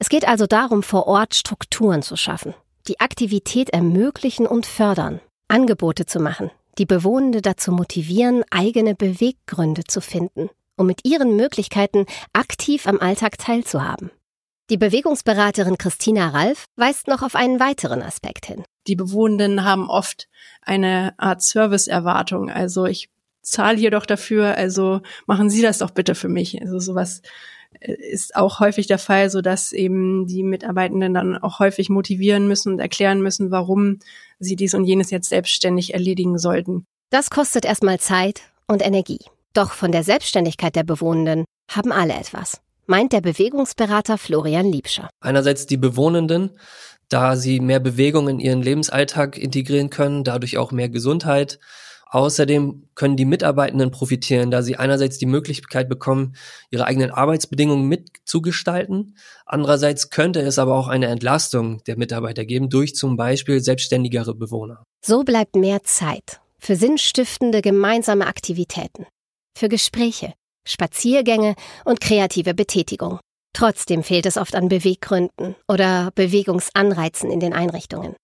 Es 0.00 0.08
geht 0.08 0.26
also 0.26 0.48
darum, 0.48 0.82
vor 0.82 1.06
Ort 1.06 1.36
Strukturen 1.36 2.02
zu 2.02 2.16
schaffen, 2.16 2.54
die 2.88 2.98
Aktivität 2.98 3.70
ermöglichen 3.70 4.48
und 4.48 4.66
fördern, 4.66 5.20
Angebote 5.46 6.06
zu 6.06 6.18
machen, 6.18 6.50
die 6.78 6.86
Bewohnende 6.86 7.40
dazu 7.40 7.70
motivieren, 7.70 8.42
eigene 8.50 8.96
Beweggründe 8.96 9.84
zu 9.84 10.00
finden, 10.00 10.50
um 10.76 10.88
mit 10.88 11.04
ihren 11.04 11.36
Möglichkeiten 11.36 12.06
aktiv 12.32 12.88
am 12.88 12.98
Alltag 12.98 13.38
teilzuhaben. 13.38 14.10
Die 14.70 14.76
Bewegungsberaterin 14.76 15.76
Christina 15.76 16.28
Ralf 16.28 16.64
weist 16.76 17.08
noch 17.08 17.22
auf 17.22 17.34
einen 17.34 17.60
weiteren 17.60 18.00
Aspekt 18.00 18.46
hin. 18.46 18.64
Die 18.86 18.96
Bewohnenden 18.96 19.64
haben 19.64 19.90
oft 19.90 20.28
eine 20.62 21.14
Art 21.18 21.42
Serviceerwartung. 21.42 22.48
Also 22.48 22.86
ich 22.86 23.10
zahle 23.42 23.76
hier 23.76 23.90
doch 23.90 24.06
dafür, 24.06 24.54
also 24.56 25.00
machen 25.26 25.50
Sie 25.50 25.62
das 25.62 25.78
doch 25.78 25.90
bitte 25.90 26.14
für 26.14 26.28
mich. 26.28 26.60
Also 26.62 26.78
sowas 26.78 27.22
äh, 27.80 27.92
ist 27.92 28.36
auch 28.36 28.60
häufig 28.60 28.86
der 28.86 28.98
Fall, 28.98 29.30
so 29.30 29.40
dass 29.40 29.72
eben 29.72 30.26
die 30.26 30.44
Mitarbeitenden 30.44 31.12
dann 31.12 31.36
auch 31.36 31.58
häufig 31.58 31.90
motivieren 31.90 32.46
müssen 32.46 32.72
und 32.72 32.78
erklären 32.78 33.20
müssen, 33.20 33.50
warum 33.50 33.98
sie 34.38 34.56
dies 34.56 34.74
und 34.74 34.84
jenes 34.84 35.10
jetzt 35.10 35.28
selbstständig 35.28 35.92
erledigen 35.92 36.38
sollten. 36.38 36.84
Das 37.10 37.30
kostet 37.30 37.64
erstmal 37.64 37.98
Zeit 38.00 38.42
und 38.68 38.80
Energie. 38.80 39.20
Doch 39.54 39.72
von 39.72 39.92
der 39.92 40.04
Selbstständigkeit 40.04 40.76
der 40.76 40.84
Bewohnenden 40.84 41.44
haben 41.70 41.92
alle 41.92 42.14
etwas 42.14 42.61
meint 42.86 43.12
der 43.12 43.20
Bewegungsberater 43.20 44.18
Florian 44.18 44.66
Liebscher. 44.66 45.10
Einerseits 45.20 45.66
die 45.66 45.76
Bewohnenden, 45.76 46.50
da 47.08 47.36
sie 47.36 47.60
mehr 47.60 47.80
Bewegung 47.80 48.28
in 48.28 48.40
ihren 48.40 48.62
Lebensalltag 48.62 49.36
integrieren 49.38 49.90
können, 49.90 50.24
dadurch 50.24 50.58
auch 50.58 50.72
mehr 50.72 50.88
Gesundheit. 50.88 51.58
Außerdem 52.12 52.88
können 52.94 53.16
die 53.16 53.24
Mitarbeitenden 53.24 53.90
profitieren, 53.90 54.50
da 54.50 54.62
sie 54.62 54.76
einerseits 54.76 55.16
die 55.16 55.26
Möglichkeit 55.26 55.88
bekommen, 55.88 56.34
ihre 56.70 56.86
eigenen 56.86 57.10
Arbeitsbedingungen 57.10 57.88
mitzugestalten. 57.88 59.16
Andererseits 59.46 60.10
könnte 60.10 60.40
es 60.40 60.58
aber 60.58 60.76
auch 60.76 60.88
eine 60.88 61.06
Entlastung 61.06 61.82
der 61.84 61.96
Mitarbeiter 61.96 62.44
geben 62.44 62.68
durch 62.68 62.94
zum 62.94 63.16
Beispiel 63.16 63.60
selbstständigere 63.60 64.34
Bewohner. 64.34 64.84
So 65.02 65.22
bleibt 65.22 65.56
mehr 65.56 65.84
Zeit 65.84 66.40
für 66.58 66.76
sinnstiftende 66.76 67.62
gemeinsame 67.62 68.26
Aktivitäten, 68.26 69.06
für 69.56 69.70
Gespräche, 69.70 70.34
Spaziergänge 70.64 71.54
und 71.84 72.00
kreative 72.00 72.54
Betätigung. 72.54 73.18
Trotzdem 73.52 74.02
fehlt 74.02 74.26
es 74.26 74.38
oft 74.38 74.54
an 74.54 74.68
Beweggründen 74.68 75.56
oder 75.68 76.10
Bewegungsanreizen 76.14 77.30
in 77.30 77.40
den 77.40 77.52
Einrichtungen. 77.52 78.16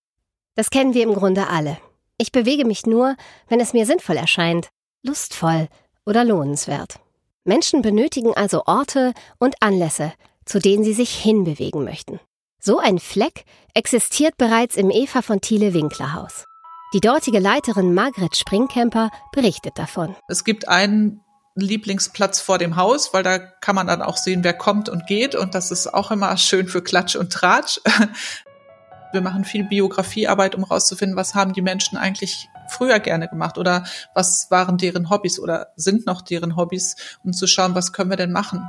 Das 0.54 0.70
kennen 0.70 0.94
wir 0.94 1.02
im 1.02 1.14
Grunde 1.14 1.48
alle. 1.48 1.78
Ich 2.16 2.32
bewege 2.32 2.64
mich 2.64 2.86
nur, 2.86 3.16
wenn 3.48 3.60
es 3.60 3.72
mir 3.72 3.86
sinnvoll 3.86 4.16
erscheint, 4.16 4.70
lustvoll 5.02 5.68
oder 6.04 6.24
lohnenswert. 6.24 6.98
Menschen 7.44 7.82
benötigen 7.82 8.34
also 8.34 8.64
Orte 8.66 9.12
und 9.38 9.54
Anlässe, 9.62 10.12
zu 10.44 10.58
denen 10.58 10.82
sie 10.82 10.94
sich 10.94 11.14
hinbewegen 11.14 11.84
möchten. 11.84 12.20
So 12.60 12.78
ein 12.78 12.98
Fleck 12.98 13.44
existiert 13.74 14.36
bereits 14.36 14.76
im 14.76 14.90
Eva 14.90 15.22
von 15.22 15.40
Thiele 15.40 15.74
Winkler 15.74 16.14
Haus. 16.14 16.44
Die 16.92 17.00
dortige 17.00 17.38
Leiterin 17.38 17.94
Margret 17.94 18.36
Springkemper 18.36 19.10
berichtet 19.32 19.78
davon. 19.78 20.16
Es 20.26 20.42
gibt 20.42 20.68
einen 20.68 21.20
Lieblingsplatz 21.60 22.40
vor 22.40 22.58
dem 22.58 22.76
Haus, 22.76 23.12
weil 23.14 23.22
da 23.22 23.38
kann 23.38 23.74
man 23.74 23.86
dann 23.86 24.02
auch 24.02 24.16
sehen, 24.16 24.44
wer 24.44 24.54
kommt 24.54 24.88
und 24.88 25.06
geht. 25.06 25.34
Und 25.34 25.54
das 25.54 25.70
ist 25.70 25.92
auch 25.92 26.10
immer 26.10 26.36
schön 26.36 26.68
für 26.68 26.82
Klatsch 26.82 27.16
und 27.16 27.32
Tratsch. 27.32 27.80
Wir 29.12 29.22
machen 29.22 29.44
viel 29.44 29.64
Biografiearbeit, 29.64 30.54
um 30.54 30.64
rauszufinden, 30.64 31.16
was 31.16 31.34
haben 31.34 31.54
die 31.54 31.62
Menschen 31.62 31.96
eigentlich 31.96 32.48
früher 32.68 33.00
gerne 33.00 33.26
gemacht 33.26 33.56
oder 33.56 33.84
was 34.12 34.50
waren 34.50 34.76
deren 34.76 35.08
Hobbys 35.08 35.40
oder 35.40 35.68
sind 35.76 36.04
noch 36.04 36.20
deren 36.20 36.56
Hobbys, 36.56 36.96
um 37.24 37.32
zu 37.32 37.46
schauen, 37.46 37.74
was 37.74 37.94
können 37.94 38.10
wir 38.10 38.18
denn 38.18 38.32
machen. 38.32 38.68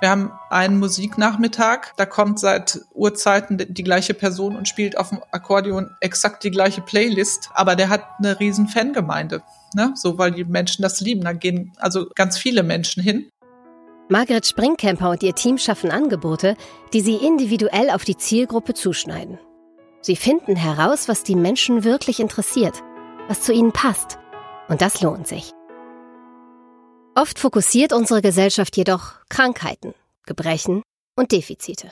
Wir 0.00 0.10
haben 0.10 0.32
einen 0.48 0.78
Musiknachmittag, 0.78 1.92
da 1.96 2.06
kommt 2.06 2.40
seit 2.40 2.80
Urzeiten 2.94 3.58
die 3.68 3.82
gleiche 3.84 4.14
Person 4.14 4.56
und 4.56 4.68
spielt 4.68 4.96
auf 4.96 5.10
dem 5.10 5.20
Akkordeon 5.30 5.90
exakt 6.00 6.42
die 6.44 6.50
gleiche 6.50 6.80
Playlist, 6.80 7.50
aber 7.54 7.76
der 7.76 7.88
hat 7.90 8.04
eine 8.18 8.40
riesen 8.40 8.66
Fangemeinde 8.66 9.42
ne? 9.74 9.92
So, 9.94 10.18
weil 10.18 10.32
die 10.32 10.44
Menschen 10.44 10.82
das 10.82 11.00
lieben. 11.00 11.22
Da 11.22 11.32
gehen 11.32 11.72
also 11.78 12.06
ganz 12.14 12.38
viele 12.38 12.62
Menschen 12.62 13.02
hin. 13.02 13.30
Margret 14.08 14.46
Springkemper 14.46 15.10
und 15.10 15.22
ihr 15.22 15.34
Team 15.34 15.56
schaffen 15.56 15.90
Angebote, 15.90 16.56
die 16.92 17.00
sie 17.00 17.14
individuell 17.14 17.90
auf 17.90 18.04
die 18.04 18.16
Zielgruppe 18.16 18.74
zuschneiden. 18.74 19.38
Sie 20.00 20.16
finden 20.16 20.56
heraus, 20.56 21.08
was 21.08 21.22
die 21.22 21.36
Menschen 21.36 21.84
wirklich 21.84 22.18
interessiert, 22.18 22.82
was 23.28 23.42
zu 23.42 23.52
ihnen 23.52 23.72
passt. 23.72 24.18
Und 24.68 24.80
das 24.80 25.00
lohnt 25.00 25.28
sich. 25.28 25.52
Oft 27.16 27.40
fokussiert 27.40 27.92
unsere 27.92 28.22
Gesellschaft 28.22 28.76
jedoch 28.76 29.14
Krankheiten, 29.28 29.94
Gebrechen 30.26 30.82
und 31.16 31.32
Defizite. 31.32 31.90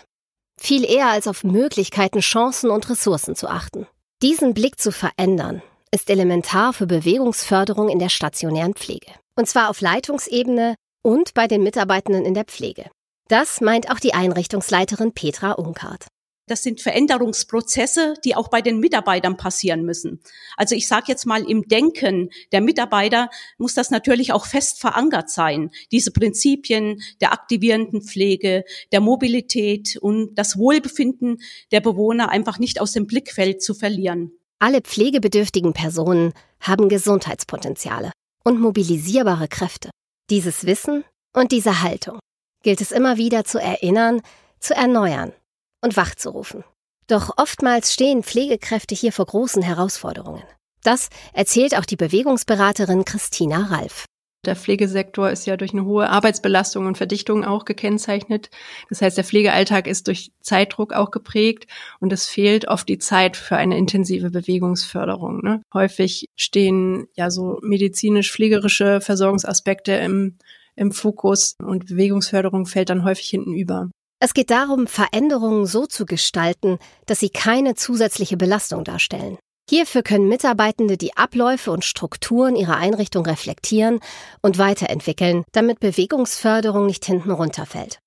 Viel 0.60 0.84
eher 0.84 1.08
als 1.08 1.26
auf 1.26 1.42
Möglichkeiten, 1.42 2.20
Chancen 2.20 2.70
und 2.70 2.88
Ressourcen 2.88 3.34
zu 3.34 3.48
achten. 3.48 3.86
Diesen 4.22 4.54
Blick 4.54 4.80
zu 4.80 4.92
verändern 4.92 5.62
ist 5.90 6.08
elementar 6.10 6.72
für 6.72 6.86
Bewegungsförderung 6.86 7.88
in 7.88 7.98
der 7.98 8.10
stationären 8.10 8.74
Pflege. 8.74 9.10
Und 9.34 9.48
zwar 9.48 9.70
auf 9.70 9.80
Leitungsebene 9.80 10.76
und 11.02 11.34
bei 11.34 11.46
den 11.46 11.62
Mitarbeitenden 11.62 12.24
in 12.24 12.34
der 12.34 12.44
Pflege. 12.44 12.90
Das 13.28 13.60
meint 13.60 13.90
auch 13.90 13.98
die 13.98 14.14
Einrichtungsleiterin 14.14 15.12
Petra 15.12 15.52
Unkart. 15.52 16.06
Das 16.48 16.62
sind 16.62 16.80
Veränderungsprozesse, 16.80 18.14
die 18.24 18.34
auch 18.34 18.48
bei 18.48 18.62
den 18.62 18.80
Mitarbeitern 18.80 19.36
passieren 19.36 19.82
müssen. 19.82 20.20
Also 20.56 20.74
ich 20.74 20.88
sage 20.88 21.04
jetzt 21.08 21.26
mal, 21.26 21.48
im 21.48 21.68
Denken 21.68 22.30
der 22.52 22.62
Mitarbeiter 22.62 23.30
muss 23.58 23.74
das 23.74 23.90
natürlich 23.90 24.32
auch 24.32 24.46
fest 24.46 24.80
verankert 24.80 25.30
sein. 25.30 25.70
Diese 25.92 26.10
Prinzipien 26.10 27.02
der 27.20 27.32
aktivierenden 27.32 28.02
Pflege, 28.02 28.64
der 28.92 29.00
Mobilität 29.00 29.96
und 29.98 30.34
das 30.34 30.58
Wohlbefinden 30.58 31.38
der 31.70 31.80
Bewohner 31.80 32.30
einfach 32.30 32.58
nicht 32.58 32.80
aus 32.80 32.92
dem 32.92 33.06
Blickfeld 33.06 33.62
zu 33.62 33.74
verlieren. 33.74 34.32
Alle 34.58 34.80
pflegebedürftigen 34.80 35.74
Personen 35.74 36.32
haben 36.60 36.88
Gesundheitspotenziale 36.88 38.10
und 38.42 38.60
mobilisierbare 38.60 39.46
Kräfte. 39.48 39.90
Dieses 40.30 40.66
Wissen 40.66 41.04
und 41.34 41.52
diese 41.52 41.82
Haltung 41.82 42.18
gilt 42.62 42.80
es 42.80 42.90
immer 42.90 43.18
wieder 43.18 43.44
zu 43.44 43.58
erinnern, 43.58 44.20
zu 44.58 44.74
erneuern 44.74 45.32
und 45.82 45.96
wachzurufen. 45.96 46.64
Doch 47.06 47.30
oftmals 47.36 47.92
stehen 47.92 48.22
Pflegekräfte 48.22 48.94
hier 48.94 49.12
vor 49.12 49.26
großen 49.26 49.62
Herausforderungen. 49.62 50.42
Das 50.82 51.08
erzählt 51.32 51.76
auch 51.76 51.84
die 51.84 51.96
Bewegungsberaterin 51.96 53.04
Christina 53.04 53.66
Ralf. 53.70 54.04
Der 54.44 54.54
Pflegesektor 54.54 55.30
ist 55.30 55.46
ja 55.46 55.56
durch 55.56 55.72
eine 55.72 55.84
hohe 55.84 56.08
Arbeitsbelastung 56.08 56.86
und 56.86 56.96
Verdichtung 56.96 57.44
auch 57.44 57.64
gekennzeichnet. 57.64 58.50
Das 58.88 59.02
heißt, 59.02 59.16
der 59.16 59.24
Pflegealltag 59.24 59.88
ist 59.88 60.06
durch 60.06 60.30
Zeitdruck 60.40 60.92
auch 60.92 61.10
geprägt 61.10 61.66
und 61.98 62.12
es 62.12 62.28
fehlt 62.28 62.68
oft 62.68 62.88
die 62.88 62.98
Zeit 62.98 63.36
für 63.36 63.56
eine 63.56 63.76
intensive 63.76 64.30
Bewegungsförderung. 64.30 65.42
Ne? 65.42 65.62
Häufig 65.74 66.26
stehen 66.36 67.08
ja 67.16 67.30
so 67.30 67.58
medizinisch-pflegerische 67.62 69.00
Versorgungsaspekte 69.00 69.92
im, 69.92 70.38
im 70.76 70.92
Fokus 70.92 71.56
und 71.60 71.86
Bewegungsförderung 71.86 72.66
fällt 72.66 72.90
dann 72.90 73.04
häufig 73.04 73.28
hinten 73.28 73.54
über. 73.54 73.90
Es 74.20 74.34
geht 74.34 74.50
darum, 74.50 74.88
Veränderungen 74.88 75.66
so 75.66 75.86
zu 75.86 76.04
gestalten, 76.04 76.78
dass 77.06 77.20
sie 77.20 77.30
keine 77.30 77.74
zusätzliche 77.74 78.36
Belastung 78.36 78.82
darstellen. 78.82 79.38
Hierfür 79.70 80.02
können 80.02 80.28
Mitarbeitende 80.28 80.96
die 80.96 81.16
Abläufe 81.16 81.70
und 81.70 81.84
Strukturen 81.84 82.56
ihrer 82.56 82.76
Einrichtung 82.76 83.24
reflektieren 83.26 84.00
und 84.40 84.58
weiterentwickeln, 84.58 85.44
damit 85.52 85.78
Bewegungsförderung 85.78 86.86
nicht 86.86 87.04
hinten 87.04 87.30
runterfällt. 87.30 88.00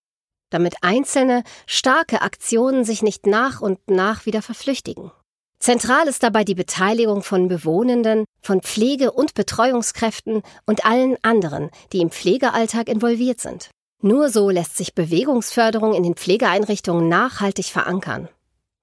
Damit 0.50 0.76
einzelne, 0.82 1.44
starke 1.66 2.22
Aktionen 2.22 2.84
sich 2.84 3.04
nicht 3.04 3.26
nach 3.26 3.62
und 3.62 3.80
nach 3.90 4.26
wieder 4.26 4.42
verflüchtigen. 4.42 5.12
Zentral 5.60 6.08
ist 6.08 6.24
dabei 6.24 6.44
die 6.44 6.56
Beteiligung 6.56 7.22
von 7.22 7.48
Bewohnenden, 7.48 8.26
von 8.42 8.62
Pflege- 8.62 9.12
und 9.12 9.36
Betreuungskräften 9.36 10.42
und 10.66 10.84
allen 10.86 11.16
anderen, 11.22 11.70
die 11.94 12.02
im 12.02 12.10
Pflegealltag 12.10 12.90
involviert 12.90 13.40
sind. 13.40 13.70
Nur 14.02 14.30
so 14.30 14.50
lässt 14.50 14.78
sich 14.78 14.96
Bewegungsförderung 14.96 15.94
in 15.94 16.02
den 16.02 16.16
Pflegeeinrichtungen 16.16 17.08
nachhaltig 17.08 17.66
verankern. 17.66 18.30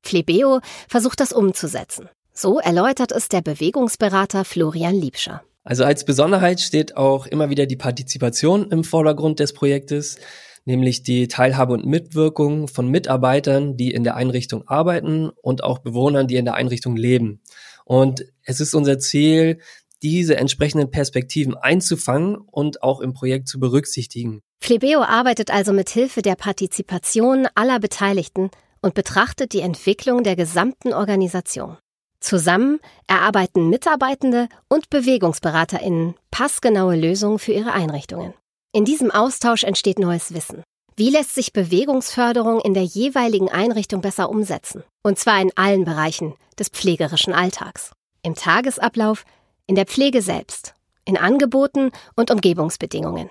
Flebeo 0.03 0.61
versucht 0.89 1.19
das 1.19 1.33
umzusetzen. 1.33 2.09
So 2.33 2.61
erläutert 2.61 3.11
es 3.11 3.29
der 3.29 3.43
Bewegungsberater 3.43 4.45
Florian 4.45 4.95
Liebscher. 4.95 5.43
Also 5.65 5.85
als 5.85 6.05
Besonderheit 6.05 6.61
steht 6.61 6.97
auch 6.97 7.27
immer 7.27 7.51
wieder 7.51 7.67
die 7.67 7.77
Partizipation 7.77 8.71
im 8.71 8.85
Vordergrund 8.85 9.41
des 9.41 9.53
Projektes, 9.53 10.19
nämlich 10.65 11.03
die 11.03 11.27
Teilhabe 11.27 11.73
und 11.73 11.85
Mitwirkung 11.85 12.69
von 12.69 12.89
Mitarbeitern, 12.89 13.77
die 13.77 13.91
in 13.91 14.05
der 14.05 14.15
Einrichtung 14.15 14.69
arbeiten 14.69 15.31
und 15.43 15.65
auch 15.65 15.81
Bewohnern, 15.81 16.29
die 16.29 16.37
in 16.37 16.45
der 16.45 16.55
Einrichtung 16.55 16.97
leben. 16.97 17.41
Und 17.85 18.25
es 18.45 18.61
ist 18.61 18.73
unser 18.73 18.99
Ziel, 19.01 19.59
diese 20.03 20.37
entsprechenden 20.37 20.91
Perspektiven 20.91 21.57
einzufangen 21.57 22.37
und 22.37 22.83
auch 22.83 23.01
im 23.01 23.15
Projekt 23.15 23.49
zu 23.49 23.59
berücksichtigen. 23.59 24.41
Flebeo 24.61 25.03
arbeitet 25.03 25.51
also 25.51 25.73
mit 25.73 25.89
Hilfe 25.89 26.23
der 26.23 26.37
Partizipation 26.37 27.47
aller 27.55 27.81
Beteiligten 27.81 28.51
und 28.81 28.95
betrachtet 28.95 29.53
die 29.53 29.61
Entwicklung 29.61 30.23
der 30.23 30.37
gesamten 30.37 30.93
Organisation. 30.93 31.77
Zusammen 32.21 32.81
erarbeiten 33.07 33.69
Mitarbeitende 33.69 34.49
und 34.69 34.91
Bewegungsberaterinnen 34.91 36.15
passgenaue 36.31 36.97
Lösungen 36.97 37.39
für 37.39 37.53
ihre 37.53 37.73
Einrichtungen. 37.73 38.35
In 38.73 38.85
diesem 38.85 39.11
Austausch 39.11 39.63
entsteht 39.65 39.99
neues 39.99 40.35
Wissen. 40.35 40.63
Wie 40.97 41.11
lässt 41.11 41.35
sich 41.35 41.53
Bewegungsförderung 41.53 42.61
in 42.61 42.75
der 42.75 42.83
jeweiligen 42.83 43.49
Einrichtung 43.49 44.01
besser 44.01 44.29
umsetzen? 44.29 44.83
Und 45.05 45.17
zwar 45.17 45.41
in 45.41 45.53
allen 45.55 45.85
Bereichen 45.85 46.35
des 46.59 46.69
pflegerischen 46.71 47.33
Alltags. 47.33 47.93
Im 48.23 48.35
Tagesablauf, 48.35 49.25
in 49.69 49.77
der 49.77 49.87
Pflege 49.87 50.23
selbst, 50.23 50.75
in 51.05 51.17
Angeboten 51.17 51.93
und 52.17 52.33
Umgebungsbedingungen. 52.33 53.31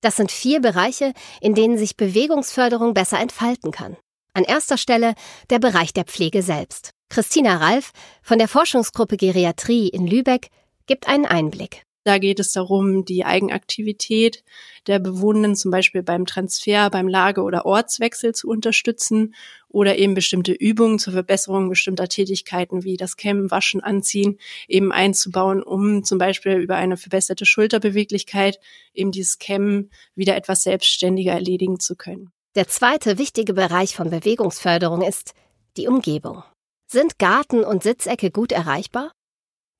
Das 0.00 0.14
sind 0.14 0.30
vier 0.30 0.60
Bereiche, 0.60 1.12
in 1.40 1.56
denen 1.56 1.76
sich 1.76 1.96
Bewegungsförderung 1.96 2.94
besser 2.94 3.18
entfalten 3.18 3.72
kann. 3.72 3.96
An 4.32 4.44
erster 4.44 4.78
Stelle 4.78 5.14
der 5.50 5.58
Bereich 5.58 5.92
der 5.92 6.04
Pflege 6.04 6.42
selbst. 6.42 6.90
Christina 7.08 7.56
Ralf 7.56 7.90
von 8.22 8.38
der 8.38 8.46
Forschungsgruppe 8.46 9.16
Geriatrie 9.16 9.88
in 9.88 10.06
Lübeck 10.06 10.50
gibt 10.86 11.08
einen 11.08 11.26
Einblick. 11.26 11.82
Da 12.08 12.16
geht 12.16 12.40
es 12.40 12.52
darum, 12.52 13.04
die 13.04 13.26
Eigenaktivität 13.26 14.42
der 14.86 14.98
Bewohnenden 14.98 15.56
zum 15.56 15.70
Beispiel 15.70 16.02
beim 16.02 16.24
Transfer, 16.24 16.88
beim 16.88 17.06
Lage- 17.06 17.42
oder 17.42 17.66
Ortswechsel 17.66 18.34
zu 18.34 18.48
unterstützen 18.48 19.34
oder 19.68 19.98
eben 19.98 20.14
bestimmte 20.14 20.52
Übungen 20.52 20.98
zur 20.98 21.12
Verbesserung 21.12 21.68
bestimmter 21.68 22.08
Tätigkeiten 22.08 22.82
wie 22.82 22.96
das 22.96 23.18
Kämmen, 23.18 23.50
Waschen, 23.50 23.82
Anziehen 23.82 24.38
eben 24.68 24.90
einzubauen, 24.90 25.62
um 25.62 26.02
zum 26.02 26.16
Beispiel 26.16 26.52
über 26.52 26.76
eine 26.76 26.96
verbesserte 26.96 27.44
Schulterbeweglichkeit 27.44 28.58
eben 28.94 29.10
dieses 29.10 29.38
Kämmen 29.38 29.90
wieder 30.14 30.34
etwas 30.34 30.62
selbstständiger 30.62 31.32
erledigen 31.32 31.78
zu 31.78 31.94
können. 31.94 32.30
Der 32.54 32.68
zweite 32.68 33.18
wichtige 33.18 33.52
Bereich 33.52 33.94
von 33.94 34.08
Bewegungsförderung 34.08 35.02
ist 35.02 35.34
die 35.76 35.88
Umgebung. 35.88 36.42
Sind 36.90 37.18
Garten 37.18 37.64
und 37.64 37.82
Sitzecke 37.82 38.30
gut 38.30 38.50
erreichbar? 38.50 39.12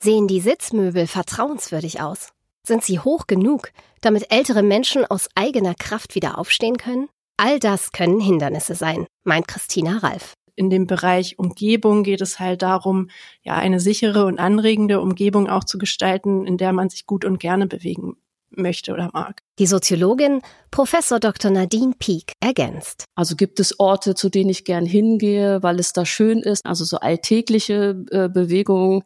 Sehen 0.00 0.28
die 0.28 0.40
Sitzmöbel 0.40 1.08
vertrauenswürdig 1.08 2.00
aus? 2.00 2.28
Sind 2.64 2.84
sie 2.84 3.00
hoch 3.00 3.26
genug, 3.26 3.72
damit 4.00 4.30
ältere 4.30 4.62
Menschen 4.62 5.04
aus 5.04 5.28
eigener 5.34 5.74
Kraft 5.74 6.14
wieder 6.14 6.38
aufstehen 6.38 6.76
können? 6.76 7.08
All 7.36 7.58
das 7.58 7.90
können 7.90 8.20
Hindernisse 8.20 8.76
sein, 8.76 9.06
meint 9.24 9.48
Christina 9.48 9.98
Ralf. 9.98 10.34
In 10.54 10.70
dem 10.70 10.86
Bereich 10.86 11.38
Umgebung 11.40 12.04
geht 12.04 12.20
es 12.20 12.38
halt 12.38 12.62
darum, 12.62 13.10
ja, 13.42 13.54
eine 13.54 13.80
sichere 13.80 14.26
und 14.26 14.38
anregende 14.38 15.00
Umgebung 15.00 15.48
auch 15.48 15.64
zu 15.64 15.78
gestalten, 15.78 16.46
in 16.46 16.58
der 16.58 16.72
man 16.72 16.90
sich 16.90 17.04
gut 17.04 17.24
und 17.24 17.40
gerne 17.40 17.66
bewegen 17.66 18.16
möchte 18.50 18.92
oder 18.92 19.10
mag. 19.12 19.40
Die 19.58 19.66
Soziologin 19.66 20.42
Professor 20.70 21.18
Dr. 21.18 21.50
Nadine 21.50 21.94
Pieck 21.98 22.32
ergänzt. 22.40 23.04
Also 23.16 23.36
gibt 23.36 23.60
es 23.60 23.78
Orte, 23.80 24.14
zu 24.14 24.28
denen 24.28 24.50
ich 24.50 24.64
gern 24.64 24.86
hingehe, 24.86 25.62
weil 25.62 25.80
es 25.80 25.92
da 25.92 26.06
schön 26.06 26.38
ist, 26.40 26.64
also 26.64 26.84
so 26.84 26.98
alltägliche 26.98 28.04
äh, 28.10 28.28
Bewegungen 28.28 29.02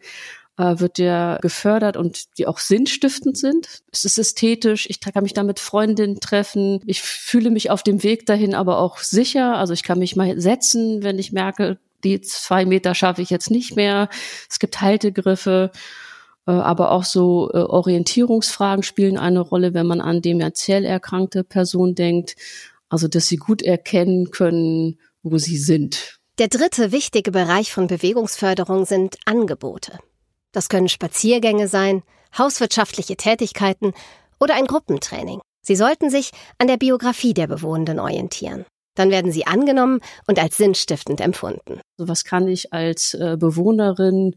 äh, 0.62 0.78
wird 0.78 0.98
der 0.98 1.38
gefördert 1.42 1.96
und 1.96 2.38
die 2.38 2.46
auch 2.46 2.58
sinnstiftend 2.58 3.36
sind. 3.36 3.82
Es 3.90 4.04
ist 4.04 4.18
ästhetisch, 4.18 4.86
ich 4.88 5.00
kann 5.00 5.22
mich 5.22 5.34
da 5.34 5.42
mit 5.42 5.58
Freundinnen 5.58 6.20
treffen, 6.20 6.80
ich 6.86 7.02
fühle 7.02 7.50
mich 7.50 7.70
auf 7.70 7.82
dem 7.82 8.02
Weg 8.02 8.26
dahin 8.26 8.54
aber 8.54 8.78
auch 8.78 8.98
sicher, 8.98 9.56
also 9.56 9.72
ich 9.72 9.82
kann 9.82 9.98
mich 9.98 10.14
mal 10.14 10.40
setzen, 10.40 11.02
wenn 11.02 11.18
ich 11.18 11.32
merke, 11.32 11.78
die 12.04 12.20
zwei 12.20 12.64
Meter 12.64 12.94
schaffe 12.94 13.22
ich 13.22 13.30
jetzt 13.30 13.50
nicht 13.50 13.76
mehr. 13.76 14.08
Es 14.50 14.58
gibt 14.58 14.80
Haltegriffe. 14.80 15.70
Äh, 16.46 16.50
aber 16.50 16.90
auch 16.90 17.04
so 17.04 17.50
äh, 17.52 17.58
Orientierungsfragen 17.58 18.82
spielen 18.82 19.18
eine 19.18 19.38
Rolle, 19.40 19.74
wenn 19.74 19.86
man 19.86 20.00
an 20.00 20.20
demenziell 20.20 20.84
erkrankte 20.84 21.44
Person 21.44 21.94
denkt. 21.94 22.34
Also, 22.88 23.06
dass 23.06 23.28
sie 23.28 23.36
gut 23.36 23.62
erkennen 23.62 24.32
können, 24.32 24.98
wo 25.22 25.38
sie 25.38 25.56
sind. 25.56 26.18
Der 26.38 26.48
dritte 26.48 26.90
wichtige 26.90 27.30
Bereich 27.30 27.72
von 27.72 27.86
Bewegungsförderung 27.86 28.84
sind 28.84 29.16
Angebote. 29.24 30.00
Das 30.52 30.68
können 30.68 30.88
Spaziergänge 30.88 31.68
sein, 31.68 32.02
hauswirtschaftliche 32.36 33.16
Tätigkeiten 33.16 33.92
oder 34.38 34.54
ein 34.54 34.66
Gruppentraining. 34.66 35.40
Sie 35.64 35.76
sollten 35.76 36.10
sich 36.10 36.30
an 36.58 36.66
der 36.66 36.76
Biografie 36.76 37.34
der 37.34 37.46
Bewohnenden 37.46 37.98
orientieren. 37.98 38.64
Dann 38.94 39.10
werden 39.10 39.32
sie 39.32 39.46
angenommen 39.46 40.00
und 40.26 40.38
als 40.38 40.56
sinnstiftend 40.56 41.20
empfunden. 41.20 41.80
Also 41.98 42.10
was 42.10 42.24
kann 42.24 42.46
ich 42.48 42.72
als 42.72 43.14
äh, 43.14 43.36
Bewohnerin 43.38 44.34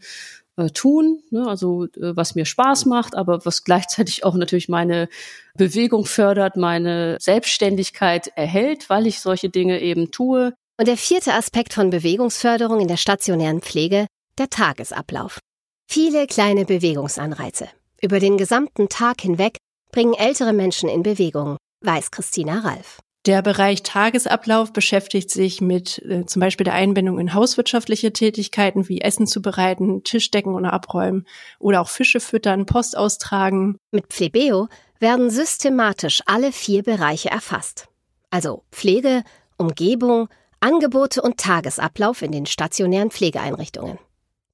äh, 0.55 0.69
tun, 0.69 1.21
ne? 1.31 1.45
also 1.47 1.85
äh, 1.85 2.15
was 2.15 2.35
mir 2.35 2.45
Spaß 2.45 2.85
macht, 2.85 3.15
aber 3.15 3.45
was 3.45 3.65
gleichzeitig 3.65 4.23
auch 4.23 4.35
natürlich 4.35 4.69
meine 4.69 5.09
Bewegung 5.57 6.05
fördert, 6.05 6.55
meine 6.55 7.17
Selbstständigkeit 7.19 8.27
erhält, 8.35 8.89
weil 8.89 9.07
ich 9.07 9.19
solche 9.19 9.49
Dinge 9.49 9.81
eben 9.81 10.11
tue. 10.11 10.53
Und 10.79 10.87
der 10.87 10.97
vierte 10.97 11.33
Aspekt 11.33 11.73
von 11.73 11.89
Bewegungsförderung 11.89 12.79
in 12.79 12.87
der 12.87 12.97
stationären 12.97 13.61
Pflege, 13.61 14.07
der 14.37 14.49
Tagesablauf. 14.49 15.39
Viele 15.87 16.27
kleine 16.27 16.65
Bewegungsanreize. 16.65 17.67
Über 18.01 18.19
den 18.19 18.37
gesamten 18.37 18.89
Tag 18.89 19.21
hinweg 19.21 19.57
bringen 19.91 20.13
ältere 20.13 20.53
Menschen 20.53 20.89
in 20.89 21.03
Bewegung, 21.03 21.57
weiß 21.81 22.11
Christina 22.11 22.59
Ralf. 22.59 22.99
Der 23.25 23.41
Bereich 23.41 23.81
Tagesablauf 23.81 24.71
beschäftigt 24.71 25.31
sich 25.31 25.59
mit 25.59 25.97
äh, 26.05 26.25
zum 26.27 26.41
Beispiel 26.41 26.65
der 26.65 26.75
Einbindung 26.75 27.17
in 27.17 27.33
hauswirtschaftliche 27.33 28.13
Tätigkeiten 28.13 28.87
wie 28.87 29.01
Essen 29.01 29.25
zubereiten, 29.25 30.03
Tischdecken 30.03 30.53
oder 30.53 30.73
abräumen 30.73 31.25
oder 31.57 31.81
auch 31.81 31.89
Fische 31.89 32.19
füttern, 32.19 32.67
Post 32.67 32.95
austragen. 32.95 33.77
Mit 33.91 34.07
Pflebeo 34.07 34.67
werden 34.99 35.31
systematisch 35.31 36.21
alle 36.27 36.51
vier 36.51 36.83
Bereiche 36.83 37.29
erfasst. 37.29 37.87
Also 38.29 38.63
Pflege, 38.71 39.23
Umgebung, 39.57 40.29
Angebote 40.59 41.21
und 41.21 41.37
Tagesablauf 41.37 42.21
in 42.21 42.31
den 42.31 42.45
stationären 42.45 43.09
Pflegeeinrichtungen. 43.09 43.97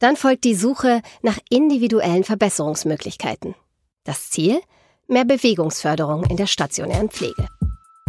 Dann 0.02 0.16
folgt 0.16 0.44
die 0.46 0.56
Suche 0.56 1.02
nach 1.22 1.38
individuellen 1.50 2.24
Verbesserungsmöglichkeiten. 2.24 3.54
Das 4.04 4.32
Ziel? 4.32 4.60
Mehr 5.08 5.26
Bewegungsförderung 5.26 6.24
in 6.24 6.38
der 6.38 6.48
stationären 6.48 7.10
Pflege. 7.10 7.48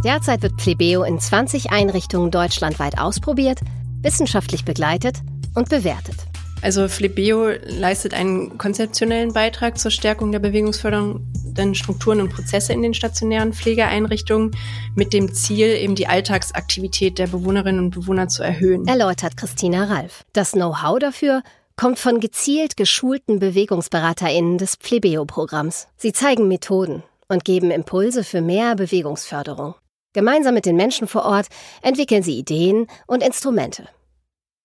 Derzeit 0.03 0.41
wird 0.43 0.57
Plebeo 0.57 1.03
in 1.05 1.21
20 1.21 1.71
Einrichtungen 1.71 2.31
deutschlandweit 2.31 2.99
ausprobiert, 2.99 3.61
wissenschaftlich 4.01 4.65
begleitet 4.65 5.19
und 5.55 5.69
bewertet. 5.69 6.17
Also 6.63 6.89
Flebeo 6.89 7.51
leistet 7.67 8.15
einen 8.15 8.57
konzeptionellen 8.57 9.35
Beitrag 9.35 9.79
zur 9.79 9.91
Stärkung 9.91 10.33
der 10.33 10.39
bewegungsfördernden 10.39 11.75
Strukturen 11.75 12.21
und 12.21 12.33
Prozesse 12.33 12.73
in 12.73 12.81
den 12.81 12.95
stationären 12.95 13.53
Pflegeeinrichtungen 13.53 14.53
mit 14.95 15.13
dem 15.13 15.35
Ziel, 15.35 15.67
eben 15.67 15.95
die 15.95 16.07
Alltagsaktivität 16.07 17.19
der 17.19 17.27
Bewohnerinnen 17.27 17.85
und 17.85 17.91
Bewohner 17.91 18.29
zu 18.29 18.43
erhöhen. 18.43 18.87
Erläutert 18.87 19.37
Christina 19.37 19.85
Ralf. 19.85 20.25
Das 20.33 20.53
Know-how 20.53 20.99
dafür 20.99 21.43
kommt 21.83 21.99
von 21.99 22.21
gezielt 22.21 22.77
geschulten 22.77 23.41
BewegungsberaterInnen 23.41 24.57
des 24.57 24.77
Plebeo-Programms. 24.77 25.89
Sie 25.97 26.13
zeigen 26.13 26.47
Methoden 26.47 27.03
und 27.27 27.45
geben 27.45 27.73
Impulse 27.73 28.23
für 28.23 28.41
mehr 28.41 28.77
Bewegungsförderung. 28.77 29.75
Gemeinsam 30.13 30.55
mit 30.55 30.65
den 30.65 30.77
Menschen 30.77 31.09
vor 31.09 31.25
Ort 31.25 31.49
entwickeln 31.83 32.23
sie 32.23 32.39
Ideen 32.39 32.87
und 33.09 33.21
Instrumente. 33.21 33.89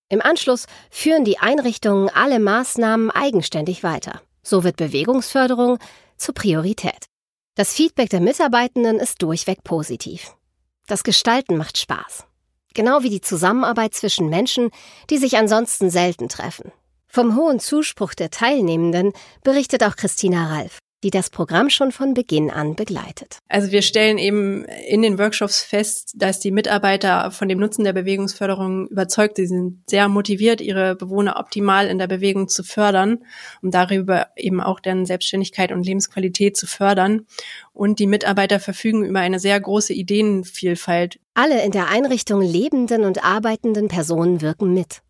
Im 0.09 0.21
Anschluss 0.21 0.67
führen 0.91 1.25
die 1.25 1.39
Einrichtungen 1.39 2.07
alle 2.13 2.37
Maßnahmen 2.39 3.09
eigenständig 3.09 3.81
weiter. 3.81 4.21
So 4.43 4.63
wird 4.63 4.77
Bewegungsförderung 4.77 5.79
zur 6.17 6.35
Priorität. 6.35 7.07
Das 7.55 7.73
Feedback 7.73 8.11
der 8.11 8.21
Mitarbeitenden 8.21 8.99
ist 8.99 9.23
durchweg 9.23 9.63
positiv. 9.63 10.35
Das 10.85 11.03
Gestalten 11.03 11.57
macht 11.57 11.79
Spaß. 11.79 12.27
Genau 12.75 13.01
wie 13.01 13.09
die 13.09 13.21
Zusammenarbeit 13.21 13.95
zwischen 13.95 14.29
Menschen, 14.29 14.69
die 15.09 15.17
sich 15.17 15.35
ansonsten 15.35 15.89
selten 15.89 16.29
treffen. 16.29 16.71
Vom 17.07 17.35
hohen 17.35 17.59
Zuspruch 17.59 18.13
der 18.13 18.29
Teilnehmenden 18.29 19.13
berichtet 19.43 19.83
auch 19.83 19.95
Christina 19.95 20.53
Ralf 20.53 20.79
die 21.03 21.11
das 21.11 21.29
Programm 21.29 21.69
schon 21.69 21.91
von 21.91 22.13
Beginn 22.13 22.49
an 22.49 22.75
begleitet. 22.75 23.37
Also 23.47 23.71
wir 23.71 23.81
stellen 23.81 24.17
eben 24.17 24.65
in 24.65 25.03
den 25.03 25.19
Workshops 25.19 25.61
fest, 25.61 26.13
dass 26.15 26.39
die 26.39 26.51
Mitarbeiter 26.51 27.29
von 27.31 27.47
dem 27.47 27.59
Nutzen 27.59 27.83
der 27.83 27.93
Bewegungsförderung 27.93 28.87
überzeugt 28.87 29.35
sind. 29.35 29.47
Sie 29.47 29.55
sind 29.55 29.89
sehr 29.89 30.09
motiviert, 30.09 30.59
ihre 30.59 30.95
Bewohner 30.95 31.37
optimal 31.37 31.87
in 31.87 31.99
der 31.99 32.07
Bewegung 32.07 32.47
zu 32.47 32.63
fördern, 32.63 33.19
um 33.61 33.69
darüber 33.69 34.27
eben 34.35 34.59
auch 34.59 34.79
deren 34.79 35.05
Selbstständigkeit 35.05 35.71
und 35.71 35.85
Lebensqualität 35.85 36.57
zu 36.57 36.65
fördern. 36.65 37.27
Und 37.73 37.99
die 37.99 38.07
Mitarbeiter 38.07 38.59
verfügen 38.59 39.05
über 39.05 39.19
eine 39.19 39.39
sehr 39.39 39.59
große 39.59 39.93
Ideenvielfalt. 39.93 41.19
Alle 41.35 41.63
in 41.63 41.71
der 41.71 41.89
Einrichtung 41.89 42.41
lebenden 42.41 43.03
und 43.03 43.23
arbeitenden 43.23 43.87
Personen 43.87 44.41
wirken 44.41 44.73
mit. 44.73 45.03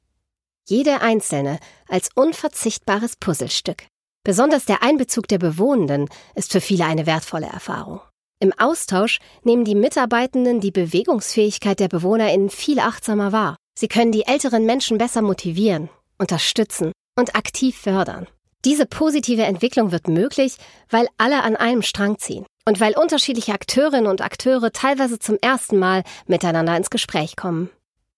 Jede 0.69 1.01
einzelne 1.01 1.60
als 1.88 2.10
unverzichtbares 2.13 3.15
Puzzlestück. 3.15 3.86
Besonders 4.25 4.65
der 4.65 4.84
Einbezug 4.84 5.30
der 5.30 5.38
Bewohnenden 5.38 6.10
ist 6.36 6.51
für 6.51 6.60
viele 6.60 6.84
eine 6.84 7.06
wertvolle 7.06 7.45
Erfahrung. 7.45 8.01
Im 8.41 8.51
Austausch 8.60 9.19
nehmen 9.43 9.63
die 9.63 9.75
Mitarbeitenden 9.75 10.60
die 10.60 10.71
Bewegungsfähigkeit 10.71 11.80
der 11.80 11.88
BewohnerInnen 11.88 12.49
viel 12.49 12.80
achtsamer 12.80 13.32
wahr. 13.32 13.56
Sie 13.80 13.88
können 13.88 14.12
die 14.12 14.27
älteren 14.27 14.65
Menschen 14.65 14.97
besser 14.97 15.21
motivieren, 15.21 15.89
unterstützen 16.17 16.91
und 17.15 17.36
aktiv 17.38 17.77
fördern. 17.77 18.27
Diese 18.65 18.86
positive 18.86 19.43
Entwicklung 19.43 19.93
wird 19.93 20.10
möglich, 20.10 20.58
weil 20.89 21.08
alle 21.17 21.43
an 21.43 21.56
einem 21.56 21.82
Strang 21.82 22.17
ziehen 22.17 22.45
und 22.65 22.82
weil 22.82 22.97
unterschiedliche 22.97 23.53
Akteurinnen 23.53 24.08
und 24.08 24.21
Akteure 24.21 24.73
teilweise 24.73 25.17
zum 25.17 25.38
ersten 25.41 25.80
Mal 25.80 26.03
miteinander 26.25 26.75
ins 26.75 26.89
Gespräch 26.89 27.38
kommen. 27.38 27.69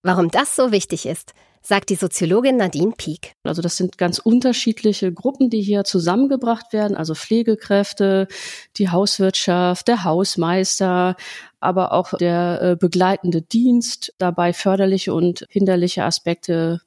Warum 0.01 0.31
das 0.31 0.55
so 0.55 0.71
wichtig 0.71 1.05
ist, 1.05 1.33
sagt 1.61 1.89
die 1.89 1.95
Soziologin 1.95 2.57
Nadine 2.57 2.93
Pieck. 2.97 3.35
Also 3.43 3.61
das 3.61 3.77
sind 3.77 3.97
ganz 3.97 4.19
unterschiedliche 4.19 5.13
Gruppen, 5.13 5.49
die 5.49 5.61
hier 5.61 5.83
zusammengebracht 5.83 6.73
werden, 6.73 6.95
also 6.95 7.15
Pflegekräfte, 7.15 8.27
die 8.77 8.89
Hauswirtschaft, 8.89 9.87
der 9.87 10.03
Hausmeister, 10.03 11.15
aber 11.59 11.91
auch 11.93 12.17
der 12.17 12.61
äh, 12.61 12.75
begleitende 12.75 13.41
Dienst, 13.41 14.13
dabei 14.17 14.53
förderliche 14.53 15.13
und 15.13 15.45
hinderliche 15.49 16.03
Aspekte 16.03 16.81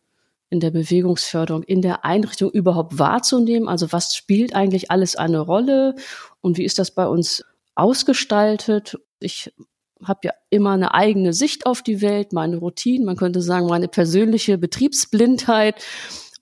in 0.52 0.60
der 0.60 0.70
Bewegungsförderung 0.70 1.62
in 1.62 1.80
der 1.80 2.04
Einrichtung 2.04 2.50
überhaupt 2.50 2.98
wahrzunehmen. 2.98 3.68
Also 3.68 3.90
was 3.90 4.14
spielt 4.14 4.54
eigentlich 4.54 4.90
alles 4.90 5.16
eine 5.16 5.40
Rolle 5.40 5.94
und 6.42 6.58
wie 6.58 6.64
ist 6.64 6.78
das 6.78 6.90
bei 6.90 7.06
uns 7.06 7.44
ausgestaltet? 7.74 8.98
Ich 9.18 9.50
habe 10.04 10.20
ja 10.24 10.32
immer 10.50 10.72
eine 10.72 10.94
eigene 10.94 11.32
Sicht 11.32 11.66
auf 11.66 11.82
die 11.82 12.00
Welt, 12.00 12.32
meine 12.32 12.56
Routinen, 12.56 13.06
man 13.06 13.16
könnte 13.16 13.42
sagen, 13.42 13.66
meine 13.66 13.88
persönliche 13.88 14.58
Betriebsblindheit. 14.58 15.82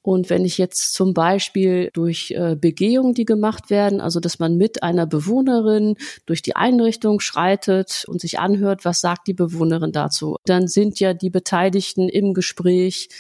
Und 0.03 0.31
wenn 0.31 0.47
ich 0.47 0.57
jetzt 0.57 0.95
zum 0.95 1.13
Beispiel 1.13 1.91
durch 1.93 2.31
äh, 2.31 2.57
Begehungen, 2.57 3.13
die 3.13 3.27
gemacht 3.27 3.69
werden, 3.69 4.01
also 4.01 4.19
dass 4.19 4.39
man 4.39 4.57
mit 4.57 4.83
einer 4.83 5.07
Bewohnerin 5.07 5.97
durch 6.25 6.41
die 6.41 6.57
Einrichtung 6.57 7.21
schreitet 7.21 8.07
und 8.09 8.21
sich 8.21 8.39
anhört, 8.39 8.87
was 8.87 9.03
sagt 9.03 9.27
die 9.27 9.35
Bewohnerin 9.35 9.93
dazu, 9.93 10.37
dann 10.47 10.69
sind 10.69 11.01
ja 11.01 11.13
die 11.13 11.29
Beteiligten 11.29 12.09
im 12.09 12.33
Gespräch 12.33 13.11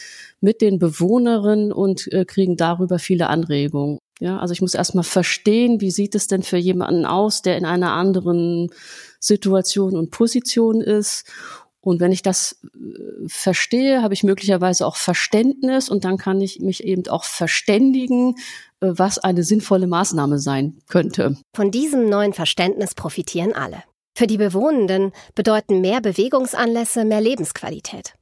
mit 0.41 0.63
den 0.63 0.79
Bewohnerinnen 0.79 1.71
und 1.71 2.11
äh, 2.13 2.25
kriegen 2.25 2.57
darüber 2.57 2.99
viele 2.99 3.29
Anregungen. 3.29 3.99
Ja, 4.21 4.39
also 4.39 4.53
ich 4.53 4.61
muss 4.61 4.75
erstmal 4.75 5.05
verstehen, 5.05 5.81
wie 5.81 5.91
sieht 5.91 6.15
es 6.15 6.27
denn 6.27 6.43
für 6.43 6.59
jemanden 6.59 7.07
aus, 7.07 7.41
der 7.41 7.57
in 7.57 7.65
einer 7.65 7.93
anderen 7.93 8.71
Situation 9.19 9.97
und 9.97 10.11
Position 10.11 10.83
ist. 10.83 11.25
Und 11.81 12.01
wenn 12.01 12.13
ich 12.13 12.21
das 12.21 12.61
äh, 12.63 13.27
verstehe, 13.27 14.03
habe 14.03 14.13
ich 14.13 14.23
möglicherweise 14.23 14.87
auch 14.87 14.97
Verständnis 14.97 15.89
und 15.89 16.05
dann 16.05 16.19
kann 16.19 16.39
ich 16.43 16.61
mich 16.61 16.85
eben 16.85 17.09
auch 17.09 17.25
verständigen, 17.25 18.35
äh, 18.81 18.89
was 18.91 19.19
eine 19.19 19.43
sinnvolle 19.43 19.87
Maßnahme 19.87 20.39
sein 20.39 20.77
könnte. 20.87 21.39
Von 21.55 21.71
diesem 21.71 22.11
neuen 22.11 22.35
Verständnis 22.35 22.95
profitieren 22.95 23.55
alle. 23.55 23.83
Für 24.15 24.27
die 24.27 24.37
Bewohnenden 24.37 25.13
bedeuten 25.35 25.81
mehr 25.81 26.03
Bewegungsanlässe 26.03 27.07
mehr 27.07 27.23
Lebensqualität. 27.23 28.15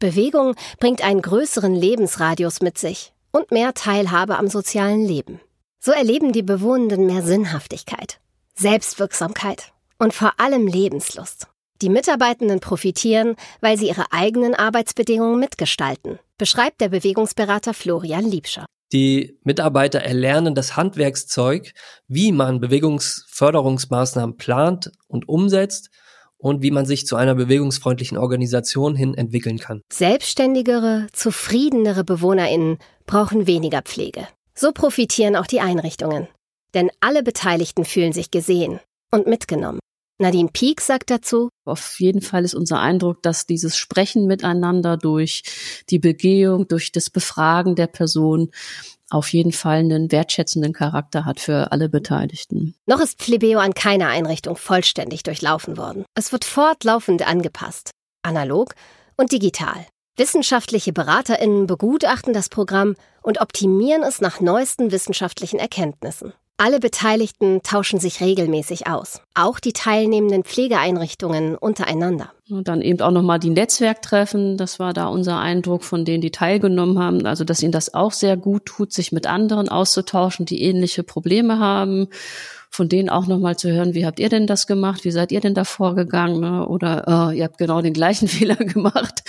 Bewegung 0.00 0.56
bringt 0.80 1.04
einen 1.04 1.22
größeren 1.22 1.74
Lebensradius 1.74 2.60
mit 2.60 2.78
sich 2.78 3.12
und 3.36 3.50
mehr 3.50 3.74
Teilhabe 3.74 4.38
am 4.38 4.48
sozialen 4.48 5.04
Leben. 5.04 5.40
So 5.78 5.92
erleben 5.92 6.32
die 6.32 6.42
Bewohnenden 6.42 7.06
mehr 7.06 7.22
Sinnhaftigkeit, 7.22 8.18
Selbstwirksamkeit 8.54 9.72
und 9.98 10.14
vor 10.14 10.32
allem 10.38 10.66
Lebenslust. 10.66 11.46
Die 11.82 11.90
Mitarbeitenden 11.90 12.60
profitieren, 12.60 13.36
weil 13.60 13.76
sie 13.76 13.88
ihre 13.88 14.10
eigenen 14.10 14.54
Arbeitsbedingungen 14.54 15.38
mitgestalten, 15.38 16.18
beschreibt 16.38 16.80
der 16.80 16.88
Bewegungsberater 16.88 17.74
Florian 17.74 18.24
Liebscher. 18.24 18.64
Die 18.92 19.38
Mitarbeiter 19.42 20.00
erlernen 20.00 20.54
das 20.54 20.76
Handwerkszeug, 20.76 21.72
wie 22.08 22.32
man 22.32 22.60
Bewegungsförderungsmaßnahmen 22.60 24.36
plant 24.38 24.92
und 25.08 25.28
umsetzt 25.28 25.90
und 26.38 26.62
wie 26.62 26.70
man 26.70 26.86
sich 26.86 27.06
zu 27.06 27.16
einer 27.16 27.34
bewegungsfreundlichen 27.34 28.18
Organisation 28.18 28.94
hin 28.94 29.14
entwickeln 29.14 29.58
kann. 29.58 29.82
Selbstständigere, 29.92 31.06
zufriedenere 31.12 32.04
Bewohnerinnen 32.04 32.78
brauchen 33.06 33.46
weniger 33.46 33.82
Pflege. 33.82 34.28
So 34.54 34.72
profitieren 34.72 35.36
auch 35.36 35.46
die 35.46 35.60
Einrichtungen. 35.60 36.28
Denn 36.74 36.90
alle 37.00 37.22
Beteiligten 37.22 37.84
fühlen 37.84 38.12
sich 38.12 38.30
gesehen 38.30 38.80
und 39.10 39.26
mitgenommen. 39.26 39.80
Nadine 40.18 40.48
Pieck 40.50 40.80
sagt 40.80 41.10
dazu, 41.10 41.50
auf 41.66 42.00
jeden 42.00 42.22
Fall 42.22 42.44
ist 42.44 42.54
unser 42.54 42.80
Eindruck, 42.80 43.22
dass 43.22 43.44
dieses 43.44 43.76
Sprechen 43.76 44.26
miteinander 44.26 44.96
durch 44.96 45.42
die 45.90 45.98
Begehung, 45.98 46.68
durch 46.68 46.90
das 46.90 47.10
Befragen 47.10 47.74
der 47.74 47.86
Person 47.86 48.50
auf 49.10 49.32
jeden 49.32 49.52
Fall 49.52 49.78
einen 49.78 50.10
wertschätzenden 50.10 50.72
Charakter 50.72 51.24
hat 51.24 51.40
für 51.40 51.72
alle 51.72 51.88
Beteiligten. 51.88 52.74
Noch 52.86 53.00
ist 53.00 53.18
Plebeo 53.18 53.58
an 53.58 53.74
keiner 53.74 54.08
Einrichtung 54.08 54.56
vollständig 54.56 55.22
durchlaufen 55.22 55.76
worden. 55.76 56.04
Es 56.14 56.32
wird 56.32 56.44
fortlaufend 56.44 57.26
angepasst, 57.26 57.90
analog 58.22 58.74
und 59.16 59.32
digital. 59.32 59.86
Wissenschaftliche 60.16 60.92
Beraterinnen 60.92 61.66
begutachten 61.66 62.32
das 62.32 62.48
Programm 62.48 62.96
und 63.22 63.40
optimieren 63.40 64.02
es 64.02 64.20
nach 64.20 64.40
neuesten 64.40 64.90
wissenschaftlichen 64.90 65.58
Erkenntnissen. 65.58 66.32
Alle 66.58 66.80
Beteiligten 66.80 67.60
tauschen 67.62 68.00
sich 68.00 68.22
regelmäßig 68.22 68.86
aus, 68.86 69.20
auch 69.34 69.60
die 69.60 69.74
teilnehmenden 69.74 70.42
Pflegeeinrichtungen 70.42 71.54
untereinander. 71.54 72.32
Und 72.48 72.66
dann 72.66 72.80
eben 72.80 73.02
auch 73.02 73.10
nochmal 73.10 73.38
die 73.38 73.50
Netzwerktreffen, 73.50 74.56
das 74.56 74.78
war 74.78 74.94
da 74.94 75.08
unser 75.08 75.38
Eindruck 75.38 75.84
von 75.84 76.06
denen, 76.06 76.22
die 76.22 76.30
teilgenommen 76.30 76.98
haben, 76.98 77.26
also 77.26 77.44
dass 77.44 77.62
ihnen 77.62 77.72
das 77.72 77.92
auch 77.92 78.12
sehr 78.12 78.38
gut 78.38 78.64
tut, 78.64 78.94
sich 78.94 79.12
mit 79.12 79.26
anderen 79.26 79.68
auszutauschen, 79.68 80.46
die 80.46 80.62
ähnliche 80.62 81.02
Probleme 81.02 81.58
haben, 81.58 82.08
von 82.70 82.88
denen 82.88 83.10
auch 83.10 83.26
nochmal 83.26 83.58
zu 83.58 83.70
hören, 83.70 83.92
wie 83.92 84.06
habt 84.06 84.18
ihr 84.18 84.30
denn 84.30 84.46
das 84.46 84.66
gemacht, 84.66 85.04
wie 85.04 85.10
seid 85.10 85.32
ihr 85.32 85.40
denn 85.40 85.54
da 85.54 85.64
vorgegangen 85.64 86.40
ne? 86.40 86.66
oder 86.66 87.28
oh, 87.28 87.32
ihr 87.32 87.44
habt 87.44 87.58
genau 87.58 87.82
den 87.82 87.92
gleichen 87.92 88.28
Fehler 88.28 88.56
gemacht 88.56 89.24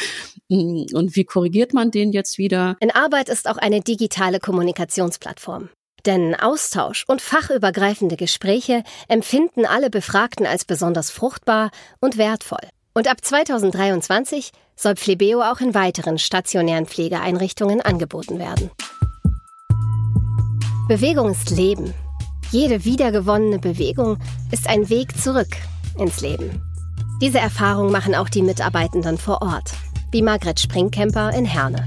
und 0.47 1.15
wie 1.17 1.25
korrigiert 1.25 1.73
man 1.73 1.91
den 1.91 2.13
jetzt 2.13 2.37
wieder? 2.37 2.77
In 2.79 2.91
Arbeit 2.91 3.27
ist 3.27 3.49
auch 3.49 3.57
eine 3.57 3.81
digitale 3.81 4.39
Kommunikationsplattform. 4.39 5.67
Denn 6.07 6.35
Austausch 6.35 7.03
und 7.09 7.21
fachübergreifende 7.21 8.15
Gespräche 8.15 8.83
empfinden 9.09 9.65
alle 9.65 9.89
Befragten 9.89 10.45
als 10.45 10.63
besonders 10.63 11.11
fruchtbar 11.11 11.69
und 11.99 12.17
wertvoll. 12.17 12.65
Und 12.93 13.09
ab 13.09 13.17
2023 13.21 14.51
soll 14.77 14.95
Phlebeo 14.95 15.41
auch 15.41 15.59
in 15.59 15.73
weiteren 15.73 16.17
stationären 16.17 16.85
Pflegeeinrichtungen 16.85 17.81
angeboten 17.81 18.39
werden. 18.39 18.71
Bewegung 20.87 21.29
ist 21.29 21.49
Leben. 21.49 21.93
Jede 22.51 22.85
wiedergewonnene 22.85 23.59
Bewegung 23.59 24.17
ist 24.51 24.69
ein 24.69 24.87
Weg 24.89 25.17
zurück 25.21 25.57
ins 25.99 26.21
Leben. 26.21 26.61
Diese 27.21 27.39
Erfahrung 27.39 27.91
machen 27.91 28.15
auch 28.15 28.29
die 28.29 28.43
Mitarbeitenden 28.43 29.17
vor 29.17 29.41
Ort, 29.41 29.73
wie 30.11 30.21
Margret 30.21 30.57
Springkemper 30.57 31.33
in 31.33 31.43
Herne. 31.43 31.85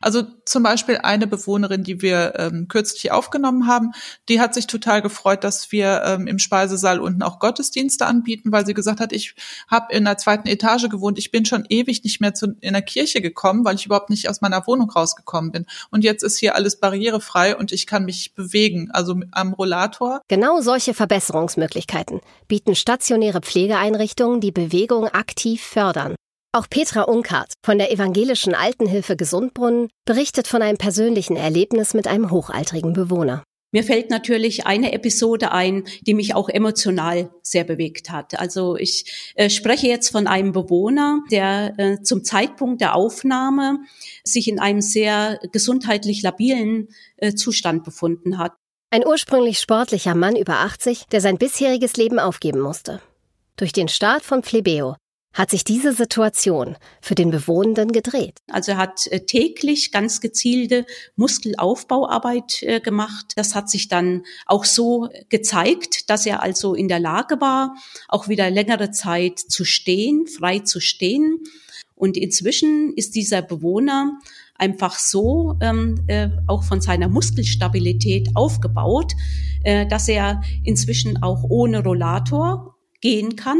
Also 0.00 0.22
zum 0.46 0.62
Beispiel 0.62 0.98
eine 1.02 1.26
Bewohnerin, 1.26 1.84
die 1.84 2.00
wir 2.00 2.32
ähm, 2.36 2.68
kürzlich 2.68 3.12
aufgenommen 3.12 3.66
haben, 3.66 3.92
die 4.30 4.40
hat 4.40 4.54
sich 4.54 4.66
total 4.66 5.02
gefreut, 5.02 5.44
dass 5.44 5.72
wir 5.72 6.02
ähm, 6.06 6.26
im 6.26 6.38
Speisesaal 6.38 7.00
unten 7.00 7.22
auch 7.22 7.38
Gottesdienste 7.38 8.06
anbieten, 8.06 8.50
weil 8.50 8.64
sie 8.64 8.72
gesagt 8.72 8.98
hat, 8.98 9.12
ich 9.12 9.34
habe 9.68 9.92
in 9.92 10.06
der 10.06 10.16
zweiten 10.16 10.48
Etage 10.48 10.88
gewohnt, 10.88 11.18
ich 11.18 11.30
bin 11.30 11.44
schon 11.44 11.66
ewig 11.68 12.02
nicht 12.02 12.20
mehr 12.20 12.32
zu, 12.32 12.54
in 12.60 12.72
der 12.72 12.82
Kirche 12.82 13.20
gekommen, 13.20 13.64
weil 13.66 13.74
ich 13.74 13.84
überhaupt 13.84 14.08
nicht 14.08 14.30
aus 14.30 14.40
meiner 14.40 14.66
Wohnung 14.66 14.90
rausgekommen 14.90 15.52
bin. 15.52 15.66
Und 15.90 16.02
jetzt 16.02 16.22
ist 16.22 16.38
hier 16.38 16.54
alles 16.54 16.80
barrierefrei 16.80 17.54
und 17.54 17.70
ich 17.70 17.86
kann 17.86 18.06
mich 18.06 18.34
bewegen, 18.34 18.90
also 18.92 19.20
am 19.32 19.52
Rollator. 19.52 20.22
Genau 20.28 20.62
solche 20.62 20.94
Verbesserungsmöglichkeiten 20.94 22.20
bieten 22.48 22.74
stationäre 22.74 23.42
Pflegeeinrichtungen, 23.42 24.40
die 24.40 24.52
Bewegung 24.52 25.08
aktiv 25.08 25.62
fördern. 25.62 26.16
Auch 26.52 26.68
Petra 26.68 27.02
Unkart 27.02 27.52
von 27.64 27.78
der 27.78 27.92
Evangelischen 27.92 28.56
Altenhilfe 28.56 29.14
Gesundbrunnen 29.14 29.88
berichtet 30.04 30.48
von 30.48 30.62
einem 30.62 30.78
persönlichen 30.78 31.36
Erlebnis 31.36 31.94
mit 31.94 32.08
einem 32.08 32.32
hochaltrigen 32.32 32.92
Bewohner. 32.92 33.44
Mir 33.70 33.84
fällt 33.84 34.10
natürlich 34.10 34.66
eine 34.66 34.92
Episode 34.92 35.52
ein, 35.52 35.84
die 36.00 36.12
mich 36.12 36.34
auch 36.34 36.48
emotional 36.48 37.30
sehr 37.42 37.62
bewegt 37.62 38.10
hat. 38.10 38.36
Also 38.40 38.76
ich 38.76 39.32
äh, 39.36 39.48
spreche 39.48 39.86
jetzt 39.86 40.10
von 40.10 40.26
einem 40.26 40.50
Bewohner, 40.50 41.20
der 41.30 41.78
äh, 41.78 42.02
zum 42.02 42.24
Zeitpunkt 42.24 42.80
der 42.80 42.96
Aufnahme 42.96 43.78
sich 44.24 44.48
in 44.48 44.58
einem 44.58 44.80
sehr 44.80 45.38
gesundheitlich 45.52 46.22
labilen 46.22 46.88
äh, 47.18 47.32
Zustand 47.34 47.84
befunden 47.84 48.38
hat. 48.38 48.54
Ein 48.90 49.06
ursprünglich 49.06 49.60
sportlicher 49.60 50.16
Mann 50.16 50.34
über 50.34 50.58
80, 50.58 51.04
der 51.12 51.20
sein 51.20 51.38
bisheriges 51.38 51.96
Leben 51.96 52.18
aufgeben 52.18 52.58
musste. 52.58 53.00
Durch 53.54 53.72
den 53.72 53.86
Start 53.86 54.24
von 54.24 54.42
Plebeo 54.42 54.96
hat 55.32 55.50
sich 55.50 55.62
diese 55.62 55.92
Situation 55.92 56.76
für 57.00 57.14
den 57.14 57.30
Bewohnenden 57.30 57.92
gedreht. 57.92 58.38
Also 58.50 58.72
er 58.72 58.78
hat 58.78 59.06
äh, 59.08 59.20
täglich 59.20 59.92
ganz 59.92 60.20
gezielte 60.20 60.86
Muskelaufbauarbeit 61.16 62.62
äh, 62.62 62.80
gemacht. 62.80 63.32
Das 63.36 63.54
hat 63.54 63.70
sich 63.70 63.88
dann 63.88 64.24
auch 64.46 64.64
so 64.64 65.08
gezeigt, 65.28 66.10
dass 66.10 66.26
er 66.26 66.42
also 66.42 66.74
in 66.74 66.88
der 66.88 67.00
Lage 67.00 67.40
war, 67.40 67.76
auch 68.08 68.28
wieder 68.28 68.50
längere 68.50 68.90
Zeit 68.90 69.38
zu 69.38 69.64
stehen, 69.64 70.26
frei 70.26 70.60
zu 70.60 70.80
stehen. 70.80 71.38
Und 71.94 72.16
inzwischen 72.16 72.92
ist 72.94 73.14
dieser 73.14 73.42
Bewohner 73.42 74.18
einfach 74.54 74.98
so 74.98 75.56
ähm, 75.60 76.02
äh, 76.08 76.28
auch 76.46 76.64
von 76.64 76.80
seiner 76.80 77.08
Muskelstabilität 77.08 78.30
aufgebaut, 78.34 79.12
äh, 79.62 79.86
dass 79.86 80.08
er 80.08 80.42
inzwischen 80.64 81.22
auch 81.22 81.44
ohne 81.44 81.82
Rollator 81.82 82.76
gehen 83.00 83.36
kann 83.36 83.58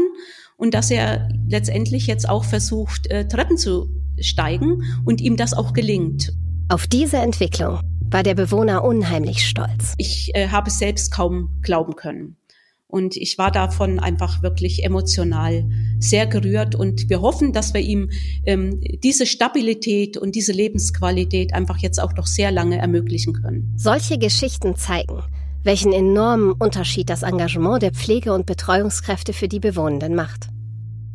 und 0.61 0.75
dass 0.75 0.91
er 0.91 1.27
letztendlich 1.49 2.05
jetzt 2.05 2.29
auch 2.29 2.43
versucht, 2.43 3.07
äh, 3.07 3.27
Treppen 3.27 3.57
zu 3.57 3.89
steigen 4.19 4.83
und 5.03 5.19
ihm 5.19 5.35
das 5.35 5.55
auch 5.55 5.73
gelingt. 5.73 6.33
Auf 6.69 6.85
diese 6.85 7.17
Entwicklung 7.17 7.79
war 8.11 8.21
der 8.21 8.35
Bewohner 8.35 8.83
unheimlich 8.83 9.47
stolz. 9.47 9.95
Ich 9.97 10.35
äh, 10.35 10.49
habe 10.49 10.69
es 10.69 10.77
selbst 10.77 11.11
kaum 11.11 11.49
glauben 11.63 11.95
können. 11.95 12.37
Und 12.85 13.15
ich 13.15 13.39
war 13.39 13.51
davon 13.51 13.99
einfach 13.99 14.43
wirklich 14.43 14.83
emotional 14.83 15.67
sehr 15.97 16.27
gerührt. 16.27 16.75
Und 16.75 17.09
wir 17.09 17.21
hoffen, 17.21 17.53
dass 17.53 17.73
wir 17.73 17.81
ihm 17.81 18.11
ähm, 18.45 18.81
diese 19.03 19.25
Stabilität 19.25 20.15
und 20.15 20.35
diese 20.35 20.51
Lebensqualität 20.51 21.55
einfach 21.55 21.79
jetzt 21.79 21.99
auch 21.99 22.13
noch 22.13 22.27
sehr 22.27 22.51
lange 22.51 22.77
ermöglichen 22.77 23.33
können. 23.33 23.73
Solche 23.77 24.19
Geschichten 24.19 24.75
zeigen, 24.75 25.23
welchen 25.63 25.91
enormen 25.91 26.51
Unterschied 26.51 27.09
das 27.09 27.23
Engagement 27.23 27.81
der 27.81 27.93
Pflege- 27.93 28.33
und 28.33 28.45
Betreuungskräfte 28.45 29.33
für 29.33 29.47
die 29.47 29.59
Bewohnenden 29.59 30.13
macht. 30.13 30.50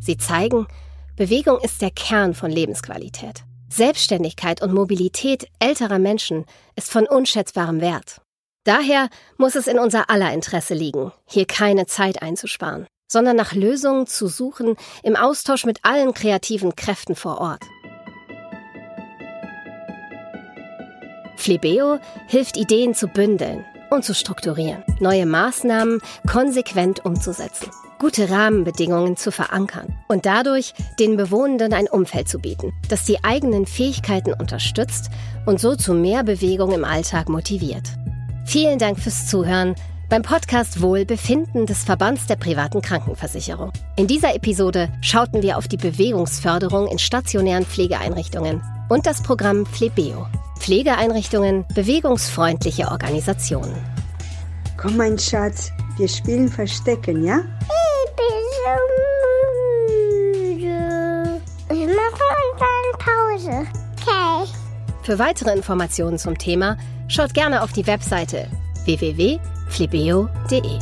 Sie 0.06 0.16
zeigen, 0.16 0.68
Bewegung 1.16 1.58
ist 1.60 1.82
der 1.82 1.90
Kern 1.90 2.32
von 2.32 2.48
Lebensqualität. 2.48 3.42
Selbstständigkeit 3.68 4.62
und 4.62 4.72
Mobilität 4.72 5.48
älterer 5.58 5.98
Menschen 5.98 6.44
ist 6.76 6.92
von 6.92 7.08
unschätzbarem 7.08 7.80
Wert. 7.80 8.20
Daher 8.62 9.08
muss 9.36 9.56
es 9.56 9.66
in 9.66 9.80
unser 9.80 10.08
aller 10.08 10.32
Interesse 10.32 10.74
liegen, 10.74 11.10
hier 11.28 11.44
keine 11.44 11.86
Zeit 11.86 12.22
einzusparen, 12.22 12.86
sondern 13.10 13.34
nach 13.34 13.52
Lösungen 13.52 14.06
zu 14.06 14.28
suchen 14.28 14.76
im 15.02 15.16
Austausch 15.16 15.64
mit 15.64 15.80
allen 15.82 16.14
kreativen 16.14 16.76
Kräften 16.76 17.16
vor 17.16 17.38
Ort. 17.40 17.64
Flebeo 21.34 21.98
hilft 22.28 22.56
Ideen 22.56 22.94
zu 22.94 23.08
bündeln 23.08 23.64
und 23.90 24.04
zu 24.04 24.14
strukturieren, 24.14 24.82
neue 25.00 25.26
Maßnahmen 25.26 26.00
konsequent 26.26 27.04
umzusetzen, 27.04 27.70
gute 27.98 28.30
Rahmenbedingungen 28.30 29.16
zu 29.16 29.32
verankern 29.32 29.98
und 30.08 30.26
dadurch 30.26 30.74
den 30.98 31.16
Bewohnenden 31.16 31.72
ein 31.72 31.88
Umfeld 31.88 32.28
zu 32.28 32.38
bieten, 32.38 32.72
das 32.88 33.04
die 33.04 33.22
eigenen 33.24 33.66
Fähigkeiten 33.66 34.32
unterstützt 34.32 35.10
und 35.46 35.60
so 35.60 35.76
zu 35.76 35.94
mehr 35.94 36.24
Bewegung 36.24 36.72
im 36.72 36.84
Alltag 36.84 37.28
motiviert. 37.28 37.88
Vielen 38.44 38.78
Dank 38.78 38.98
fürs 38.98 39.26
Zuhören 39.26 39.74
beim 40.08 40.22
Podcast 40.22 40.80
Wohlbefinden 40.80 41.66
des 41.66 41.82
Verbands 41.82 42.26
der 42.26 42.36
privaten 42.36 42.80
Krankenversicherung. 42.80 43.72
In 43.96 44.06
dieser 44.06 44.34
Episode 44.34 44.88
schauten 45.00 45.42
wir 45.42 45.58
auf 45.58 45.66
die 45.66 45.76
Bewegungsförderung 45.76 46.86
in 46.86 46.98
stationären 46.98 47.64
Pflegeeinrichtungen 47.64 48.62
und 48.88 49.06
das 49.06 49.22
Programm 49.22 49.66
Flebeo. 49.66 50.26
Pflegeeinrichtungen, 50.58 51.64
bewegungsfreundliche 51.74 52.88
Organisationen. 52.88 53.74
Komm, 54.76 54.96
mein 54.96 55.16
Schatz, 55.18 55.70
wir 55.96 56.08
spielen 56.08 56.48
Verstecken, 56.48 57.24
ja? 57.24 57.38
Ich 57.38 58.12
bin 58.16 58.26
so 58.64 58.70
müde. 60.54 61.40
Ich 61.70 61.86
mache 61.86 62.24
dann 62.58 62.98
Pause. 62.98 63.66
Okay. 64.02 64.50
Für 65.02 65.18
weitere 65.18 65.52
Informationen 65.52 66.18
zum 66.18 66.36
Thema 66.36 66.76
schaut 67.08 67.32
gerne 67.32 67.62
auf 67.62 67.72
die 67.72 67.86
Webseite 67.86 68.50
www.flebeo.de. 68.84 70.78